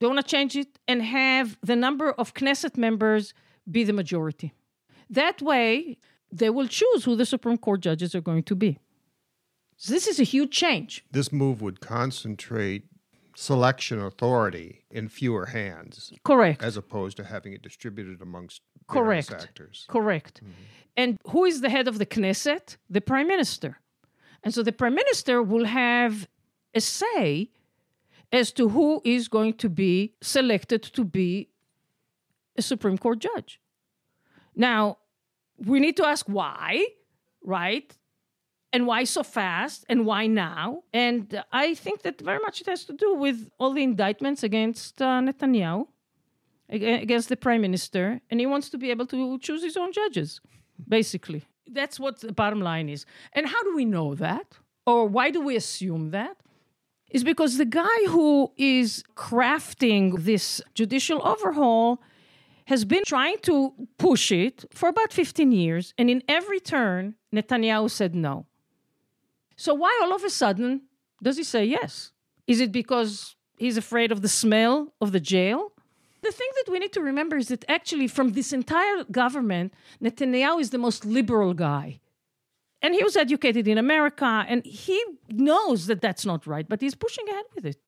They 0.00 0.06
want 0.06 0.18
to 0.18 0.30
change 0.36 0.54
it 0.54 0.78
and 0.86 1.00
have 1.00 1.56
the 1.62 1.76
number 1.76 2.12
of 2.12 2.34
Knesset 2.34 2.76
members 2.76 3.32
be 3.70 3.84
the 3.84 3.94
majority. 3.94 4.52
That 5.08 5.40
way, 5.40 5.96
they 6.38 6.50
will 6.50 6.68
choose 6.68 7.04
who 7.04 7.16
the 7.16 7.26
Supreme 7.26 7.58
Court 7.58 7.80
judges 7.80 8.14
are 8.14 8.20
going 8.20 8.42
to 8.44 8.54
be. 8.54 8.78
So 9.76 9.92
this 9.92 10.06
is 10.06 10.18
a 10.18 10.24
huge 10.24 10.50
change. 10.50 11.04
This 11.10 11.32
move 11.32 11.60
would 11.60 11.80
concentrate 11.80 12.84
selection 13.34 14.00
authority 14.00 14.82
in 14.90 15.08
fewer 15.08 15.46
hands. 15.46 16.12
Correct. 16.24 16.62
As 16.62 16.76
opposed 16.76 17.18
to 17.18 17.24
having 17.24 17.52
it 17.52 17.62
distributed 17.62 18.22
amongst 18.22 18.62
Correct. 18.88 19.30
actors. 19.30 19.84
Correct. 19.88 20.40
Mm-hmm. 20.42 20.52
And 20.96 21.18
who 21.28 21.44
is 21.44 21.60
the 21.60 21.68
head 21.68 21.88
of 21.88 21.98
the 21.98 22.06
Knesset? 22.06 22.78
The 22.88 23.02
prime 23.02 23.28
minister. 23.28 23.78
And 24.42 24.54
so 24.54 24.62
the 24.62 24.72
prime 24.72 24.94
minister 24.94 25.42
will 25.42 25.66
have 25.66 26.26
a 26.74 26.80
say 26.80 27.50
as 28.32 28.52
to 28.52 28.70
who 28.70 29.02
is 29.04 29.28
going 29.28 29.54
to 29.54 29.68
be 29.68 30.14
selected 30.22 30.82
to 30.82 31.04
be 31.04 31.50
a 32.56 32.62
Supreme 32.62 32.96
Court 32.96 33.18
judge. 33.18 33.60
Now, 34.54 34.98
we 35.64 35.80
need 35.80 35.96
to 35.96 36.04
ask 36.04 36.26
why, 36.26 36.86
right? 37.42 37.96
And 38.72 38.86
why 38.86 39.04
so 39.04 39.22
fast? 39.22 39.84
And 39.88 40.04
why 40.04 40.26
now? 40.26 40.82
And 40.92 41.42
I 41.52 41.74
think 41.74 42.02
that 42.02 42.20
very 42.20 42.40
much 42.40 42.60
it 42.60 42.66
has 42.66 42.84
to 42.84 42.92
do 42.92 43.14
with 43.14 43.48
all 43.58 43.72
the 43.72 43.82
indictments 43.82 44.42
against 44.42 45.00
uh, 45.00 45.20
Netanyahu, 45.20 45.86
against 46.68 47.28
the 47.28 47.36
prime 47.36 47.62
minister, 47.62 48.20
and 48.30 48.40
he 48.40 48.46
wants 48.46 48.68
to 48.70 48.78
be 48.78 48.90
able 48.90 49.06
to 49.06 49.38
choose 49.38 49.62
his 49.62 49.76
own 49.76 49.92
judges, 49.92 50.40
basically. 50.88 51.44
That's 51.68 51.98
what 51.98 52.20
the 52.20 52.32
bottom 52.32 52.60
line 52.60 52.88
is. 52.88 53.06
And 53.32 53.46
how 53.46 53.62
do 53.62 53.74
we 53.74 53.84
know 53.84 54.14
that? 54.16 54.58
Or 54.84 55.06
why 55.06 55.30
do 55.30 55.40
we 55.40 55.56
assume 55.56 56.10
that? 56.10 56.36
Is 57.10 57.24
because 57.24 57.56
the 57.56 57.64
guy 57.64 58.06
who 58.08 58.52
is 58.56 59.04
crafting 59.14 60.24
this 60.24 60.60
judicial 60.74 61.26
overhaul 61.26 62.02
has 62.66 62.84
been 62.84 63.04
trying 63.04 63.38
to 63.42 63.72
push 63.96 64.30
it 64.30 64.64
for 64.72 64.88
about 64.88 65.12
15 65.12 65.52
years, 65.52 65.94
and 65.98 66.10
in 66.10 66.22
every 66.28 66.60
turn, 66.60 67.14
Netanyahu 67.34 67.90
said 67.90 68.14
no. 68.14 68.46
So, 69.56 69.72
why 69.74 69.98
all 70.02 70.14
of 70.14 70.24
a 70.24 70.30
sudden 70.30 70.82
does 71.22 71.36
he 71.36 71.44
say 71.44 71.64
yes? 71.64 72.12
Is 72.46 72.60
it 72.60 72.72
because 72.72 73.36
he's 73.56 73.76
afraid 73.76 74.12
of 74.12 74.20
the 74.20 74.28
smell 74.28 74.92
of 75.00 75.12
the 75.12 75.20
jail? 75.20 75.72
The 76.22 76.32
thing 76.32 76.48
that 76.56 76.70
we 76.70 76.78
need 76.78 76.92
to 76.94 77.00
remember 77.00 77.36
is 77.36 77.48
that 77.48 77.64
actually, 77.68 78.08
from 78.08 78.32
this 78.32 78.52
entire 78.52 79.04
government, 79.10 79.72
Netanyahu 80.02 80.60
is 80.60 80.70
the 80.70 80.78
most 80.78 81.04
liberal 81.04 81.54
guy. 81.54 82.00
And 82.82 82.94
he 82.94 83.02
was 83.02 83.16
educated 83.16 83.66
in 83.68 83.78
America, 83.78 84.44
and 84.48 84.64
he 84.64 85.02
knows 85.30 85.86
that 85.86 86.00
that's 86.00 86.26
not 86.26 86.46
right, 86.46 86.68
but 86.68 86.80
he's 86.80 86.94
pushing 86.94 87.28
ahead 87.28 87.46
with 87.54 87.64
it. 87.64 87.78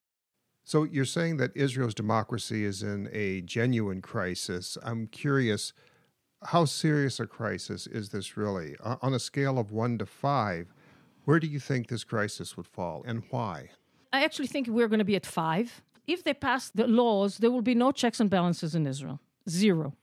So 0.69 0.83
you're 0.83 1.03
saying 1.03 1.37
that 1.37 1.57
Israel's 1.57 1.95
democracy 1.95 2.63
is 2.63 2.83
in 2.83 3.09
a 3.11 3.41
genuine 3.41 4.03
crisis. 4.03 4.77
I'm 4.83 5.07
curious, 5.07 5.73
how 6.43 6.65
serious 6.65 7.19
a 7.19 7.25
crisis 7.25 7.87
is 7.87 8.09
this 8.09 8.37
really? 8.37 8.75
On 8.83 9.15
a 9.15 9.17
scale 9.17 9.57
of 9.57 9.71
one 9.71 9.97
to 9.97 10.05
five, 10.05 10.71
where 11.25 11.39
do 11.39 11.47
you 11.47 11.59
think 11.59 11.87
this 11.87 12.03
crisis 12.03 12.55
would 12.55 12.67
fall 12.67 13.03
and 13.07 13.23
why? 13.31 13.69
I 14.13 14.23
actually 14.23 14.45
think 14.45 14.67
we're 14.67 14.87
going 14.87 14.99
to 14.99 15.05
be 15.05 15.15
at 15.15 15.25
five. 15.25 15.81
If 16.05 16.23
they 16.23 16.35
pass 16.35 16.69
the 16.69 16.85
laws, 16.85 17.39
there 17.39 17.49
will 17.49 17.63
be 17.63 17.73
no 17.73 17.91
checks 17.91 18.19
and 18.19 18.29
balances 18.29 18.75
in 18.75 18.85
Israel. 18.85 19.19
Zero. 19.49 19.95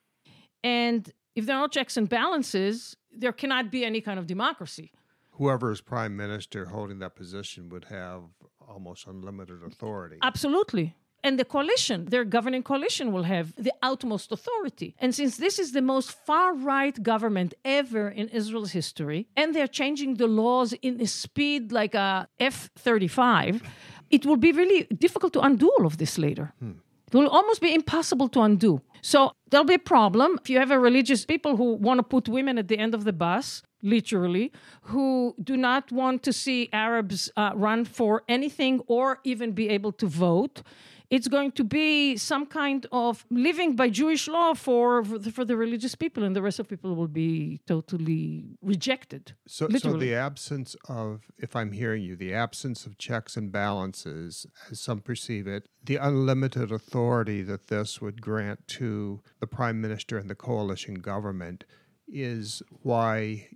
And 0.65 1.09
if 1.37 1.47
there 1.47 1.55
are 1.55 1.61
no 1.61 1.69
checks 1.69 1.97
and 1.97 2.09
balances, 2.09 2.97
there 3.17 3.31
cannot 3.31 3.71
be 3.71 3.85
any 3.85 4.01
kind 4.01 4.19
of 4.19 4.27
democracy. 4.27 4.91
Whoever 5.31 5.71
is 5.71 5.81
prime 5.81 6.17
minister 6.17 6.65
holding 6.65 6.99
that 6.99 7.15
position 7.15 7.69
would 7.69 7.85
have 7.85 8.23
almost 8.69 9.07
unlimited 9.07 9.63
authority. 9.63 10.19
Absolutely. 10.23 10.97
And 11.25 11.39
the 11.41 11.45
coalition, 11.45 12.05
their 12.05 12.25
governing 12.25 12.63
coalition, 12.63 13.13
will 13.13 13.25
have 13.25 13.53
the 13.57 13.73
utmost 13.83 14.31
authority. 14.31 14.95
And 14.99 15.13
since 15.13 15.39
this 15.39 15.59
is 15.59 15.73
the 15.73 15.83
most 15.83 16.13
far 16.13 16.55
right 16.55 17.03
government 17.03 17.55
ever 17.65 18.09
in 18.09 18.29
Israel's 18.29 18.73
history, 18.73 19.27
and 19.37 19.55
they're 19.55 19.67
changing 19.67 20.15
the 20.15 20.29
laws 20.29 20.73
in 20.83 21.01
a 21.01 21.07
speed 21.07 21.73
like 21.73 21.95
a 21.97 22.29
F 22.39 22.71
35, 22.77 23.63
it 24.11 24.25
will 24.25 24.37
be 24.37 24.53
really 24.53 24.85
difficult 24.85 25.33
to 25.33 25.41
undo 25.41 25.69
all 25.77 25.87
of 25.87 25.97
this 25.99 26.17
later. 26.17 26.53
Hmm. 26.61 26.79
It 27.09 27.15
will 27.17 27.29
almost 27.29 27.61
be 27.61 27.75
impossible 27.75 28.29
to 28.31 28.41
undo. 28.43 28.81
So 29.01 29.33
there'll 29.51 29.65
be 29.65 29.75
a 29.75 29.91
problem 29.95 30.39
if 30.41 30.51
you 30.51 30.59
have 30.59 30.71
a 30.71 30.79
religious 30.79 31.25
people 31.25 31.57
who 31.57 31.75
want 31.75 31.99
to 31.99 32.03
put 32.03 32.29
women 32.29 32.59
at 32.59 32.69
the 32.69 32.79
end 32.79 32.95
of 32.95 33.05
the 33.05 33.13
bus, 33.13 33.63
literally, 33.87 34.47
who 34.91 35.35
do 35.43 35.57
not 35.57 35.85
want 35.93 36.23
to 36.25 36.33
see 36.33 36.69
Arabs 36.73 37.31
uh, 37.37 37.53
run 37.55 37.85
for 37.85 38.13
anything 38.29 38.81
or 38.87 39.21
even 39.25 39.53
be 39.53 39.67
able 39.77 39.93
to 40.03 40.07
vote. 40.07 40.63
it's 41.11 41.29
going 41.29 41.53
to 41.53 41.65
be 41.65 42.17
some 42.17 42.47
kind 42.47 42.87
of 42.91 43.25
living 43.31 43.77
by 43.77 43.89
Jewish 43.89 44.27
law 44.27 44.55
for 44.55 45.05
for 45.05 45.45
the 45.45 45.57
religious 45.57 45.95
people, 45.95 46.25
and 46.25 46.35
the 46.35 46.43
rest 46.43 46.59
of 46.59 46.69
people 46.69 46.95
will 46.97 47.09
be 47.09 47.61
totally 47.67 48.59
rejected. 48.61 49.35
So, 49.47 49.69
so 49.69 49.97
the 49.97 50.15
absence 50.15 50.75
of, 50.89 51.23
if 51.39 51.55
I'm 51.55 51.73
hearing 51.73 52.03
you, 52.03 52.17
the 52.17 52.35
absence 52.35 52.87
of 52.87 52.99
checks 52.99 53.37
and 53.37 53.53
balances, 53.53 54.47
as 54.71 54.81
some 54.81 55.01
perceive 55.01 55.47
it, 55.47 55.69
the 55.83 55.97
unlimited 55.97 56.73
authority 56.73 57.43
that 57.43 57.69
this 57.69 58.01
would 58.01 58.21
grant 58.21 58.67
to 58.69 59.23
the 59.41 59.47
prime 59.47 59.81
minister 59.81 60.19
and 60.19 60.29
the 60.29 60.35
coalition 60.35 60.97
government 60.97 61.65
is 62.09 62.63
why 62.83 63.49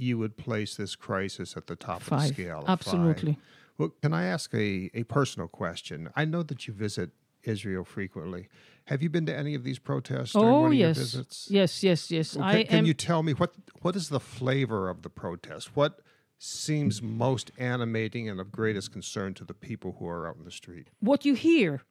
you 0.00 0.18
would 0.18 0.36
place 0.36 0.76
this 0.76 0.96
crisis 0.96 1.56
at 1.56 1.66
the 1.66 1.76
top 1.76 2.02
five. 2.02 2.22
of 2.22 2.28
the 2.28 2.42
scale. 2.42 2.64
Absolutely. 2.66 3.32
Five. 3.34 3.42
Well, 3.78 3.94
can 4.02 4.12
I 4.12 4.24
ask 4.24 4.52
a, 4.54 4.90
a 4.94 5.04
personal 5.04 5.48
question? 5.48 6.10
I 6.14 6.24
know 6.24 6.42
that 6.42 6.66
you 6.66 6.74
visit 6.74 7.10
Israel 7.44 7.84
frequently. 7.84 8.48
Have 8.84 9.02
you 9.02 9.08
been 9.08 9.26
to 9.26 9.36
any 9.36 9.54
of 9.54 9.64
these 9.64 9.78
protests 9.78 10.32
during 10.32 10.48
oh, 10.48 10.60
one 10.62 10.72
of 10.72 10.78
yes. 10.78 10.96
your 10.96 11.04
visits? 11.04 11.48
Yes, 11.50 11.82
yes, 11.82 12.10
yes. 12.10 12.36
Well, 12.36 12.46
I 12.46 12.64
can, 12.64 12.66
can 12.66 12.86
you 12.86 12.94
tell 12.94 13.22
me 13.22 13.32
what 13.32 13.54
what 13.82 13.96
is 13.96 14.08
the 14.08 14.20
flavor 14.20 14.88
of 14.88 15.02
the 15.02 15.10
protest? 15.10 15.76
What 15.76 16.00
seems 16.38 17.02
most 17.02 17.50
animating 17.58 18.28
and 18.28 18.40
of 18.40 18.50
greatest 18.50 18.92
concern 18.92 19.34
to 19.34 19.44
the 19.44 19.54
people 19.54 19.96
who 19.98 20.08
are 20.08 20.28
out 20.28 20.36
in 20.36 20.44
the 20.44 20.50
street? 20.50 20.88
What 21.00 21.24
you 21.24 21.34
hear 21.34 21.82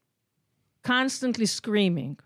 constantly 0.84 1.46
screaming 1.46 2.20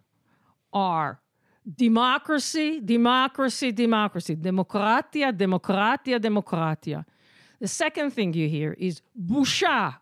are 0.71 1.21
democracy, 1.65 2.79
democracy, 2.79 3.71
democracy, 3.71 4.35
democratia, 4.35 5.31
democratia, 5.31 6.19
democratia. 6.19 7.05
The 7.59 7.67
second 7.67 8.11
thing 8.11 8.33
you 8.33 8.49
hear 8.49 8.73
is 8.73 9.01
busha, 9.17 9.95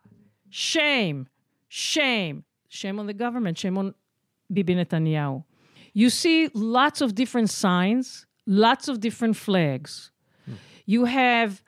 shame, 0.49 1.27
shame, 1.67 2.43
shame 2.67 2.99
on 2.99 3.07
the 3.07 3.13
government, 3.13 3.57
shame 3.57 3.77
on 3.77 3.93
Bibi 4.51 4.75
Netanyahu. 4.75 5.43
You 5.93 6.09
see 6.09 6.49
lots 6.53 7.01
of 7.01 7.15
different 7.15 7.49
signs, 7.49 8.25
lots 8.47 8.87
of 8.87 8.99
different 8.99 9.35
flags. 9.35 10.11
You 10.85 11.05
have 11.05 11.61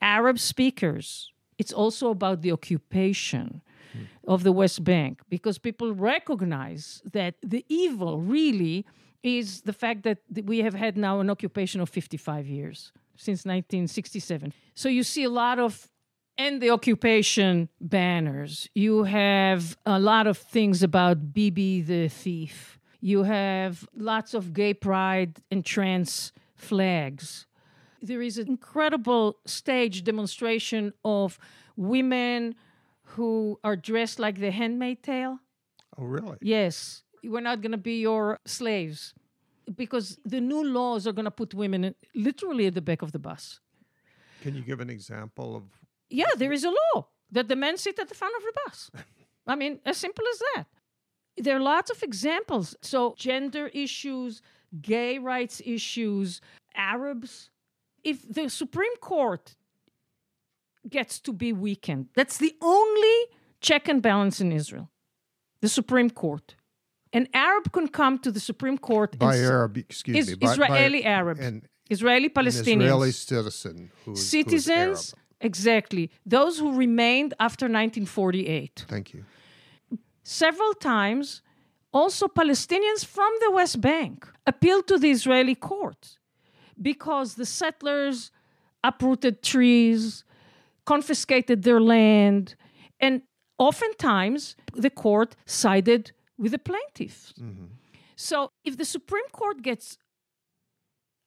Arab 0.00 0.38
speakers. 0.38 1.32
It's 1.58 1.72
also 1.72 2.10
about 2.10 2.42
the 2.42 2.52
occupation 2.52 3.62
of 4.26 4.44
the 4.44 4.52
West 4.52 4.84
Bank 4.84 5.20
because 5.28 5.58
people 5.58 5.92
recognize 5.94 7.02
that 7.12 7.34
the 7.42 7.64
evil 7.68 8.20
really 8.20 8.86
is 9.22 9.62
the 9.62 9.72
fact 9.72 10.02
that 10.04 10.18
we 10.44 10.58
have 10.58 10.74
had 10.74 10.96
now 10.96 11.20
an 11.20 11.30
occupation 11.30 11.80
of 11.80 11.88
55 11.88 12.46
years 12.46 12.92
since 13.16 13.44
1967. 13.44 14.52
So 14.74 14.88
you 14.88 15.02
see 15.02 15.24
a 15.24 15.30
lot 15.30 15.58
of 15.58 15.88
and 16.38 16.62
the 16.62 16.70
occupation 16.70 17.68
banners. 17.82 18.70
You 18.74 19.04
have 19.04 19.76
a 19.84 19.98
lot 19.98 20.26
of 20.26 20.38
things 20.38 20.82
about 20.82 21.34
Bibi 21.34 21.82
the 21.82 22.08
thief. 22.08 22.78
You 23.02 23.24
have 23.24 23.86
lots 23.94 24.32
of 24.32 24.54
gay 24.54 24.72
pride 24.72 25.42
and 25.50 25.64
trans 25.64 26.32
flags. 26.54 27.46
There 28.00 28.22
is 28.22 28.38
an 28.38 28.48
incredible 28.48 29.36
stage 29.44 30.02
demonstration 30.02 30.94
of 31.04 31.38
women 31.76 32.54
who 33.02 33.58
are 33.62 33.76
dressed 33.76 34.18
like 34.18 34.38
the 34.40 34.50
handmaid 34.50 35.02
tale. 35.02 35.40
Oh, 35.98 36.04
really? 36.04 36.38
Yes. 36.40 37.02
We're 37.24 37.40
not 37.40 37.60
going 37.60 37.72
to 37.72 37.78
be 37.78 38.00
your 38.00 38.38
slaves 38.46 39.14
because 39.76 40.18
the 40.24 40.40
new 40.40 40.64
laws 40.64 41.06
are 41.06 41.12
going 41.12 41.26
to 41.26 41.30
put 41.30 41.54
women 41.54 41.94
literally 42.14 42.66
at 42.66 42.74
the 42.74 42.80
back 42.80 43.02
of 43.02 43.12
the 43.12 43.18
bus. 43.18 43.60
Can 44.42 44.54
you 44.54 44.62
give 44.62 44.80
an 44.80 44.90
example 44.90 45.56
of? 45.56 45.64
Yeah, 46.08 46.32
there 46.36 46.52
is 46.52 46.64
a 46.64 46.70
law 46.70 47.08
that 47.30 47.48
the 47.48 47.56
men 47.56 47.76
sit 47.76 47.98
at 47.98 48.08
the 48.08 48.14
front 48.14 48.34
of 48.36 48.42
the 48.42 48.52
bus. 48.64 48.90
I 49.46 49.54
mean, 49.54 49.80
as 49.84 49.96
simple 49.96 50.24
as 50.32 50.42
that. 50.54 50.66
There 51.36 51.56
are 51.56 51.60
lots 51.60 51.90
of 51.90 52.02
examples. 52.02 52.76
So, 52.82 53.14
gender 53.16 53.68
issues, 53.68 54.42
gay 54.80 55.18
rights 55.18 55.62
issues, 55.64 56.40
Arabs. 56.74 57.50
If 58.02 58.28
the 58.28 58.48
Supreme 58.48 58.96
Court 58.96 59.56
gets 60.88 61.20
to 61.20 61.32
be 61.32 61.52
weakened, 61.52 62.08
that's 62.14 62.38
the 62.38 62.56
only 62.60 63.26
check 63.60 63.88
and 63.88 64.02
balance 64.02 64.40
in 64.40 64.52
Israel 64.52 64.90
the 65.60 65.68
Supreme 65.68 66.10
Court 66.10 66.54
an 67.12 67.28
Arab 67.34 67.72
can 67.72 67.88
come 67.88 68.18
to 68.18 68.30
the 68.30 68.40
Supreme 68.40 68.78
Court 68.78 69.18
by 69.18 69.38
Arab, 69.38 69.76
excuse 69.76 70.16
is, 70.16 70.28
me, 70.28 70.34
by, 70.36 70.52
Israeli 70.52 71.02
by, 71.02 71.08
Arab, 71.08 71.64
Israeli 71.88 72.28
Palestinians, 72.28 72.84
Israeli 72.84 73.12
citizen, 73.12 73.90
who's, 74.04 74.26
citizens, 74.26 75.10
who's 75.10 75.14
exactly 75.40 76.10
those 76.24 76.58
who 76.58 76.76
remained 76.76 77.34
after 77.40 77.64
1948. 77.64 78.84
Thank 78.88 79.14
you. 79.14 79.24
Several 80.22 80.74
times, 80.74 81.42
also 81.92 82.28
Palestinians 82.28 83.04
from 83.04 83.32
the 83.40 83.50
West 83.50 83.80
Bank 83.80 84.28
appealed 84.46 84.86
to 84.86 84.98
the 84.98 85.10
Israeli 85.10 85.54
court 85.54 86.18
because 86.80 87.34
the 87.34 87.46
settlers 87.46 88.30
uprooted 88.84 89.42
trees, 89.42 90.24
confiscated 90.86 91.62
their 91.64 91.80
land, 91.80 92.54
and 93.00 93.22
oftentimes 93.58 94.56
the 94.74 94.90
court 94.90 95.36
sided 95.46 96.12
with 96.40 96.52
the 96.52 96.58
plaintiff. 96.58 97.32
Mm-hmm. 97.38 97.66
So 98.16 98.50
if 98.64 98.76
the 98.76 98.84
Supreme 98.84 99.28
Court 99.32 99.62
gets 99.62 99.98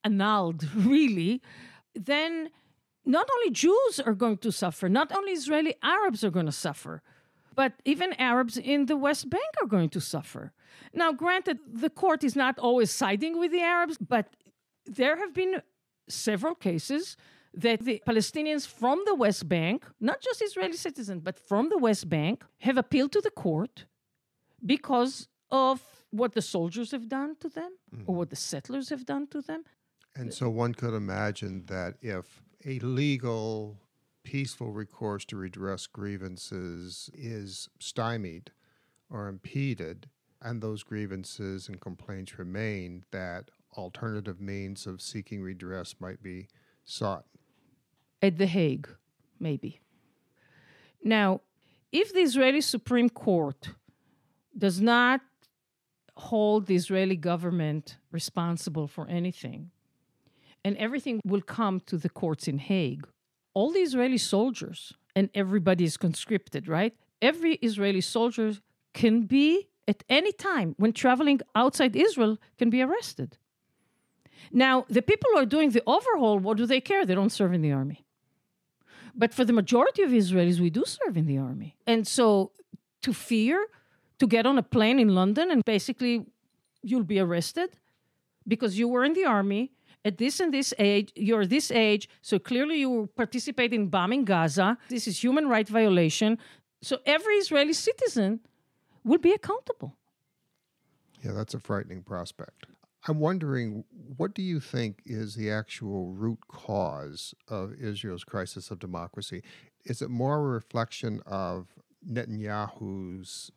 annulled, 0.02 0.64
really, 0.74 1.40
then 1.94 2.50
not 3.06 3.28
only 3.34 3.50
Jews 3.50 4.00
are 4.04 4.14
going 4.14 4.38
to 4.38 4.50
suffer, 4.50 4.88
not 4.88 5.12
only 5.16 5.32
Israeli 5.32 5.74
Arabs 5.82 6.24
are 6.24 6.30
going 6.30 6.46
to 6.46 6.52
suffer, 6.52 7.02
but 7.54 7.74
even 7.84 8.12
Arabs 8.14 8.56
in 8.56 8.86
the 8.86 8.96
West 8.96 9.30
Bank 9.30 9.50
are 9.62 9.68
going 9.68 9.90
to 9.90 10.00
suffer. 10.00 10.52
Now, 10.92 11.12
granted, 11.12 11.58
the 11.72 11.90
court 11.90 12.24
is 12.24 12.34
not 12.34 12.58
always 12.58 12.90
siding 12.90 13.38
with 13.38 13.52
the 13.52 13.60
Arabs, 13.60 13.96
but 13.98 14.34
there 14.86 15.16
have 15.16 15.32
been 15.32 15.62
several 16.08 16.56
cases 16.56 17.16
that 17.54 17.84
the 17.84 18.02
Palestinians 18.06 18.66
from 18.66 19.02
the 19.06 19.14
West 19.14 19.48
Bank, 19.48 19.86
not 20.00 20.20
just 20.20 20.42
Israeli 20.42 20.76
citizens, 20.76 21.20
but 21.22 21.38
from 21.38 21.68
the 21.68 21.78
West 21.78 22.08
Bank, 22.08 22.42
have 22.58 22.76
appealed 22.76 23.12
to 23.12 23.20
the 23.20 23.30
court 23.30 23.86
because 24.64 25.28
of 25.50 25.82
what 26.10 26.32
the 26.32 26.42
soldiers 26.42 26.90
have 26.92 27.08
done 27.08 27.36
to 27.40 27.48
them 27.48 27.72
mm-hmm. 27.94 28.04
or 28.06 28.16
what 28.16 28.30
the 28.30 28.36
settlers 28.36 28.88
have 28.88 29.04
done 29.04 29.26
to 29.28 29.40
them. 29.40 29.64
And 30.16 30.32
so 30.32 30.48
one 30.48 30.74
could 30.74 30.94
imagine 30.94 31.64
that 31.66 31.94
if 32.00 32.42
a 32.64 32.78
legal, 32.78 33.76
peaceful 34.22 34.70
recourse 34.70 35.24
to 35.26 35.36
redress 35.36 35.86
grievances 35.86 37.10
is 37.12 37.68
stymied 37.80 38.52
or 39.10 39.26
impeded, 39.28 40.08
and 40.40 40.62
those 40.62 40.82
grievances 40.82 41.68
and 41.68 41.80
complaints 41.80 42.38
remain, 42.38 43.04
that 43.10 43.50
alternative 43.76 44.40
means 44.40 44.86
of 44.86 45.02
seeking 45.02 45.42
redress 45.42 45.96
might 45.98 46.22
be 46.22 46.48
sought. 46.84 47.24
At 48.22 48.38
The 48.38 48.46
Hague, 48.46 48.88
maybe. 49.40 49.80
Now, 51.02 51.40
if 51.92 52.12
the 52.12 52.20
Israeli 52.20 52.60
Supreme 52.60 53.10
Court 53.10 53.70
does 54.56 54.80
not 54.80 55.20
hold 56.16 56.66
the 56.66 56.74
Israeli 56.74 57.16
government 57.16 57.96
responsible 58.12 58.86
for 58.86 59.08
anything. 59.08 59.70
And 60.64 60.76
everything 60.76 61.20
will 61.24 61.42
come 61.42 61.80
to 61.86 61.96
the 61.98 62.08
courts 62.08 62.48
in 62.48 62.58
Hague. 62.58 63.06
All 63.52 63.70
the 63.72 63.80
Israeli 63.80 64.18
soldiers, 64.18 64.94
and 65.14 65.28
everybody 65.34 65.84
is 65.84 65.96
conscripted, 65.96 66.68
right? 66.68 66.94
Every 67.20 67.54
Israeli 67.56 68.00
soldier 68.00 68.54
can 68.94 69.22
be, 69.22 69.68
at 69.86 70.02
any 70.08 70.32
time, 70.32 70.74
when 70.78 70.92
traveling 70.92 71.40
outside 71.54 71.94
Israel, 71.94 72.38
can 72.58 72.70
be 72.70 72.80
arrested. 72.80 73.36
Now, 74.52 74.86
the 74.88 75.02
people 75.02 75.28
who 75.32 75.38
are 75.38 75.46
doing 75.46 75.70
the 75.70 75.82
overhaul, 75.86 76.38
what 76.38 76.56
do 76.56 76.66
they 76.66 76.80
care? 76.80 77.04
They 77.04 77.14
don't 77.14 77.30
serve 77.30 77.52
in 77.52 77.62
the 77.62 77.72
army. 77.72 78.04
But 79.14 79.32
for 79.32 79.44
the 79.44 79.52
majority 79.52 80.02
of 80.02 80.10
Israelis, 80.10 80.60
we 80.60 80.70
do 80.70 80.84
serve 80.84 81.16
in 81.16 81.26
the 81.26 81.38
army. 81.38 81.76
And 81.86 82.06
so 82.06 82.52
to 83.02 83.12
fear 83.12 83.66
to 84.18 84.26
get 84.26 84.46
on 84.46 84.58
a 84.58 84.62
plane 84.62 84.98
in 84.98 85.14
London 85.14 85.50
and 85.50 85.64
basically 85.64 86.26
you'll 86.82 87.04
be 87.04 87.18
arrested 87.18 87.70
because 88.46 88.78
you 88.78 88.88
were 88.88 89.04
in 89.04 89.14
the 89.14 89.24
army 89.24 89.72
at 90.04 90.18
this 90.18 90.38
and 90.38 90.52
this 90.52 90.74
age, 90.78 91.12
you're 91.14 91.46
this 91.46 91.70
age, 91.70 92.08
so 92.20 92.38
clearly 92.38 92.80
you 92.80 93.08
participate 93.16 93.72
in 93.72 93.88
bombing 93.88 94.24
Gaza. 94.24 94.76
This 94.88 95.08
is 95.08 95.22
human 95.22 95.48
right 95.48 95.66
violation. 95.66 96.38
So 96.82 96.98
every 97.06 97.36
Israeli 97.36 97.72
citizen 97.72 98.40
will 99.02 99.18
be 99.18 99.32
accountable. 99.32 99.96
Yeah, 101.22 101.32
that's 101.32 101.54
a 101.54 101.58
frightening 101.58 102.02
prospect. 102.02 102.66
I'm 103.06 103.18
wondering, 103.18 103.84
what 104.16 104.34
do 104.34 104.42
you 104.42 104.60
think 104.60 105.02
is 105.06 105.34
the 105.34 105.50
actual 105.50 106.12
root 106.12 106.38
cause 106.48 107.34
of 107.48 107.74
Israel's 107.74 108.24
crisis 108.24 108.70
of 108.70 108.78
democracy? 108.78 109.42
Is 109.84 110.00
it 110.02 110.10
more 110.10 110.36
a 110.36 110.42
reflection 110.42 111.20
of 111.26 111.68
Netanyahu's 112.06 113.50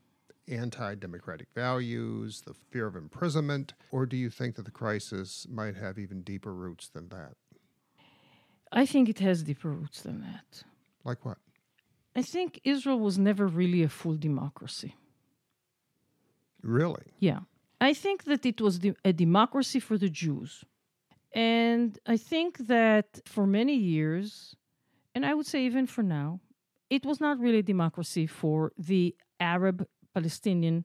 anti 0.47 0.95
democratic 0.95 1.47
values, 1.53 2.41
the 2.45 2.53
fear 2.53 2.87
of 2.87 2.95
imprisonment, 2.95 3.73
or 3.91 4.05
do 4.05 4.17
you 4.17 4.29
think 4.29 4.55
that 4.55 4.65
the 4.65 4.71
crisis 4.71 5.47
might 5.49 5.75
have 5.75 5.97
even 5.97 6.21
deeper 6.21 6.53
roots 6.53 6.87
than 6.87 7.09
that? 7.09 7.35
I 8.71 8.85
think 8.85 9.09
it 9.09 9.19
has 9.19 9.43
deeper 9.43 9.69
roots 9.69 10.01
than 10.01 10.21
that. 10.21 10.63
Like 11.03 11.25
what? 11.25 11.37
I 12.15 12.21
think 12.21 12.59
Israel 12.63 12.99
was 12.99 13.17
never 13.17 13.47
really 13.47 13.83
a 13.83 13.89
full 13.89 14.15
democracy. 14.15 14.95
Really? 16.63 17.13
Yeah. 17.19 17.41
I 17.79 17.93
think 17.93 18.23
that 18.25 18.45
it 18.45 18.59
was 18.59 18.79
de- 18.79 18.95
a 19.05 19.13
democracy 19.13 19.79
for 19.79 19.97
the 19.97 20.09
Jews. 20.09 20.63
And 21.33 21.97
I 22.07 22.17
think 22.17 22.67
that 22.67 23.21
for 23.25 23.45
many 23.45 23.75
years, 23.75 24.55
and 25.13 25.25
I 25.25 25.33
would 25.33 25.45
say 25.45 25.63
even 25.65 25.85
for 25.85 26.03
now, 26.03 26.39
it 26.89 27.05
was 27.05 27.21
not 27.21 27.39
really 27.39 27.59
a 27.59 27.63
democracy 27.63 28.25
for 28.25 28.71
the 28.77 29.15
Arab 29.39 29.87
Palestinian 30.17 30.77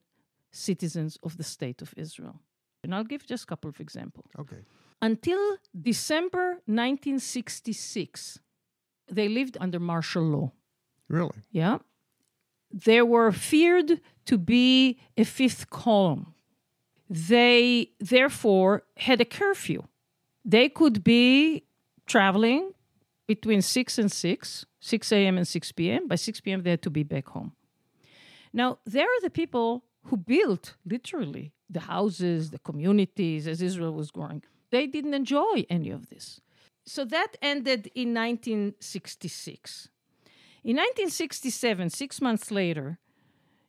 citizens 0.68 1.12
of 1.26 1.32
the 1.40 1.46
state 1.56 1.80
of 1.84 1.90
Israel. 2.04 2.36
And 2.82 2.94
I'll 2.94 3.10
give 3.12 3.22
just 3.32 3.44
a 3.44 3.46
couple 3.52 3.70
of 3.74 3.78
examples. 3.86 4.30
Okay. 4.42 4.62
Until 5.00 5.42
December 5.90 6.46
1966, 6.66 8.38
they 9.16 9.28
lived 9.38 9.56
under 9.64 9.80
martial 9.80 10.24
law. 10.34 10.48
Really? 11.08 11.40
Yeah. 11.50 11.78
They 12.88 13.02
were 13.14 13.32
feared 13.32 13.90
to 14.30 14.36
be 14.38 14.98
a 15.16 15.24
fifth 15.24 15.70
column. 15.70 16.24
They 17.08 17.92
therefore 18.14 18.72
had 19.08 19.18
a 19.26 19.28
curfew. 19.40 19.80
They 20.44 20.68
could 20.68 20.96
be 21.04 21.64
traveling 22.06 22.72
between 23.26 23.62
6 23.62 23.98
and 23.98 24.10
6, 24.12 24.66
6 24.80 25.12
a.m. 25.12 25.36
and 25.38 25.48
6 25.48 25.72
p.m. 25.72 26.08
By 26.08 26.16
6 26.16 26.40
p.m., 26.40 26.62
they 26.62 26.70
had 26.70 26.82
to 26.82 26.90
be 26.90 27.04
back 27.14 27.28
home. 27.28 27.52
Now, 28.52 28.78
there 28.84 29.06
are 29.06 29.20
the 29.22 29.30
people 29.30 29.84
who 30.04 30.16
built 30.16 30.74
literally 30.84 31.52
the 31.70 31.80
houses, 31.80 32.50
the 32.50 32.58
communities 32.58 33.46
as 33.46 33.62
Israel 33.62 33.92
was 33.92 34.10
growing. 34.10 34.42
They 34.70 34.86
didn't 34.86 35.14
enjoy 35.14 35.64
any 35.70 35.90
of 35.90 36.08
this. 36.10 36.40
So 36.84 37.04
that 37.06 37.36
ended 37.40 37.90
in 37.94 38.12
1966. 38.14 39.88
In 40.64 40.76
1967, 40.76 41.90
six 41.90 42.20
months 42.20 42.50
later, 42.50 42.98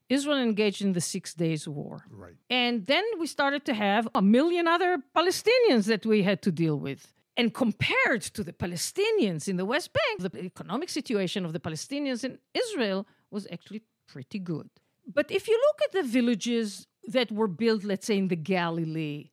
Israel 0.10 0.38
engaged 0.38 0.82
in 0.82 0.94
the 0.94 1.02
Six 1.02 1.34
Days 1.34 1.68
War. 1.68 2.06
Right. 2.10 2.36
And 2.50 2.86
then 2.86 3.04
we 3.20 3.28
started 3.28 3.66
to 3.66 3.74
have 3.74 4.08
a 4.14 4.22
million 4.22 4.68
other 4.68 5.00
Palestinians 5.16 5.86
that 5.86 6.06
we 6.06 6.24
had 6.24 6.42
to 6.44 6.52
deal 6.52 6.78
with. 6.78 7.14
And 7.36 7.54
compared 7.54 8.22
to 8.22 8.44
the 8.44 8.54
Palestinians 8.54 9.48
in 9.48 9.58
the 9.58 9.66
West 9.66 9.92
Bank, 9.94 10.32
the 10.32 10.46
economic 10.46 10.90
situation 10.90 11.46
of 11.46 11.54
the 11.54 11.60
Palestinians 11.60 12.24
in 12.24 12.38
Israel 12.54 13.08
was 13.32 13.48
actually 13.52 13.82
pretty 14.08 14.40
good. 14.40 14.70
But 15.06 15.32
if 15.32 15.48
you 15.48 15.58
look 15.58 15.80
at 15.86 15.92
the 15.92 16.08
villages 16.08 16.88
that 17.08 17.32
were 17.32 17.48
built, 17.48 17.84
let's 17.84 18.08
say 18.08 18.18
in 18.18 18.30
the 18.30 18.36
Galilee, 18.36 19.30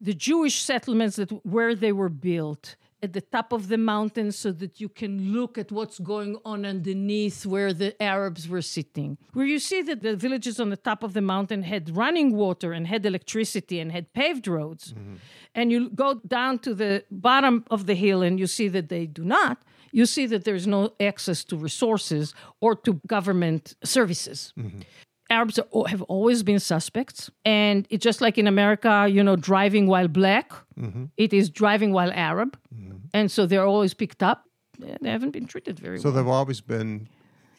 the 0.00 0.14
Jewish 0.14 0.62
settlements 0.62 1.16
that 1.16 1.30
where 1.44 1.74
they 1.74 1.92
were 1.92 2.08
built 2.08 2.76
at 3.02 3.12
the 3.12 3.20
top 3.20 3.52
of 3.52 3.68
the 3.68 3.78
mountain 3.78 4.32
so 4.32 4.50
that 4.50 4.80
you 4.80 4.88
can 4.88 5.32
look 5.32 5.56
at 5.56 5.70
what's 5.70 5.98
going 6.00 6.36
on 6.44 6.64
underneath 6.64 7.46
where 7.46 7.72
the 7.72 8.00
Arabs 8.02 8.48
were 8.48 8.62
sitting. 8.62 9.16
Where 9.34 9.46
you 9.46 9.60
see 9.60 9.82
that 9.82 10.02
the 10.02 10.16
villages 10.16 10.58
on 10.58 10.70
the 10.70 10.76
top 10.76 11.02
of 11.04 11.12
the 11.12 11.20
mountain 11.20 11.62
had 11.62 11.96
running 11.96 12.34
water 12.34 12.72
and 12.72 12.86
had 12.88 13.06
electricity 13.06 13.78
and 13.78 13.92
had 13.92 14.12
paved 14.12 14.48
roads. 14.48 14.94
Mm-hmm. 14.94 15.14
And 15.54 15.70
you 15.70 15.90
go 15.90 16.14
down 16.26 16.58
to 16.60 16.74
the 16.74 17.04
bottom 17.10 17.64
of 17.70 17.86
the 17.86 17.94
hill 17.94 18.22
and 18.22 18.38
you 18.38 18.48
see 18.48 18.68
that 18.68 18.88
they 18.88 19.06
do 19.06 19.24
not. 19.24 19.62
You 19.92 20.06
see 20.06 20.26
that 20.26 20.44
there's 20.44 20.66
no 20.66 20.92
access 21.00 21.44
to 21.44 21.56
resources 21.56 22.34
or 22.60 22.74
to 22.76 23.00
government 23.06 23.74
services. 23.84 24.52
Mm-hmm. 24.58 24.80
Arabs 25.30 25.58
are, 25.58 25.88
have 25.88 26.02
always 26.02 26.42
been 26.42 26.58
suspects. 26.58 27.30
And 27.44 27.86
it's 27.90 28.02
just 28.02 28.20
like 28.20 28.38
in 28.38 28.46
America, 28.46 29.06
you 29.10 29.22
know, 29.22 29.36
driving 29.36 29.86
while 29.86 30.08
black, 30.08 30.52
mm-hmm. 30.78 31.04
it 31.16 31.32
is 31.32 31.50
driving 31.50 31.92
while 31.92 32.10
Arab. 32.12 32.58
Mm-hmm. 32.74 32.96
And 33.12 33.30
so 33.30 33.46
they're 33.46 33.66
always 33.66 33.94
picked 33.94 34.22
up. 34.22 34.44
They 34.78 35.10
haven't 35.10 35.32
been 35.32 35.46
treated 35.46 35.78
very 35.78 35.98
So 35.98 36.04
well. 36.04 36.12
So 36.12 36.16
they've 36.16 36.28
always 36.32 36.60
been, 36.60 37.08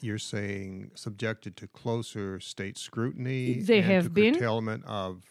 you're 0.01 0.17
saying, 0.17 0.91
subjected 0.95 1.57
to 1.57 1.67
closer 1.67 2.39
state 2.39 2.77
scrutiny. 2.77 3.61
They 3.61 3.79
and 3.79 3.91
have 3.91 4.13
been. 4.13 4.33
curtailment 4.33 4.85
of 4.85 5.23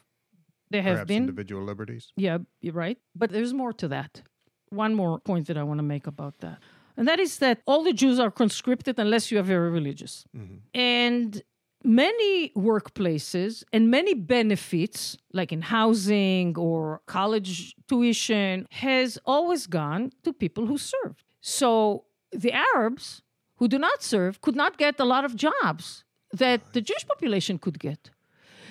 They 0.70 0.82
have 0.82 0.94
perhaps 0.94 1.08
been. 1.08 1.22
individual 1.22 1.64
liberties. 1.64 2.12
Yeah, 2.16 2.38
you're 2.60 2.74
right. 2.74 2.98
But 3.16 3.30
there's 3.30 3.54
more 3.54 3.72
to 3.72 3.88
that. 3.88 4.22
One 4.68 4.94
more 4.94 5.18
point 5.18 5.46
that 5.46 5.56
I 5.56 5.62
want 5.62 5.78
to 5.78 5.82
make 5.82 6.06
about 6.06 6.38
that. 6.40 6.58
And 6.98 7.06
that 7.06 7.20
is 7.20 7.38
that 7.38 7.62
all 7.64 7.84
the 7.84 7.92
Jews 7.92 8.18
are 8.18 8.30
conscripted 8.30 8.98
unless 8.98 9.30
you 9.30 9.38
are 9.38 9.44
very 9.44 9.70
religious. 9.70 10.24
Mm-hmm. 10.36 10.56
And 10.74 11.42
many 11.84 12.50
workplaces 12.50 13.62
and 13.72 13.88
many 13.88 14.14
benefits, 14.14 15.16
like 15.32 15.52
in 15.52 15.62
housing 15.62 16.58
or 16.58 17.00
college 17.06 17.76
tuition, 17.86 18.66
has 18.72 19.16
always 19.24 19.68
gone 19.68 20.10
to 20.24 20.32
people 20.32 20.66
who 20.66 20.76
served. 20.76 21.22
So 21.40 22.04
the 22.32 22.52
Arabs 22.52 23.22
who 23.58 23.68
do 23.68 23.78
not 23.78 24.02
serve 24.02 24.40
could 24.40 24.56
not 24.56 24.76
get 24.76 24.98
a 24.98 25.04
lot 25.04 25.24
of 25.24 25.36
jobs 25.36 26.04
that 26.32 26.72
the 26.72 26.80
Jewish 26.80 27.06
population 27.06 27.58
could 27.58 27.78
get. 27.78 28.10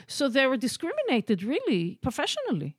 So 0.05 0.27
they 0.27 0.47
were 0.47 0.57
discriminated 0.57 1.43
really 1.43 1.97
professionally. 2.01 2.75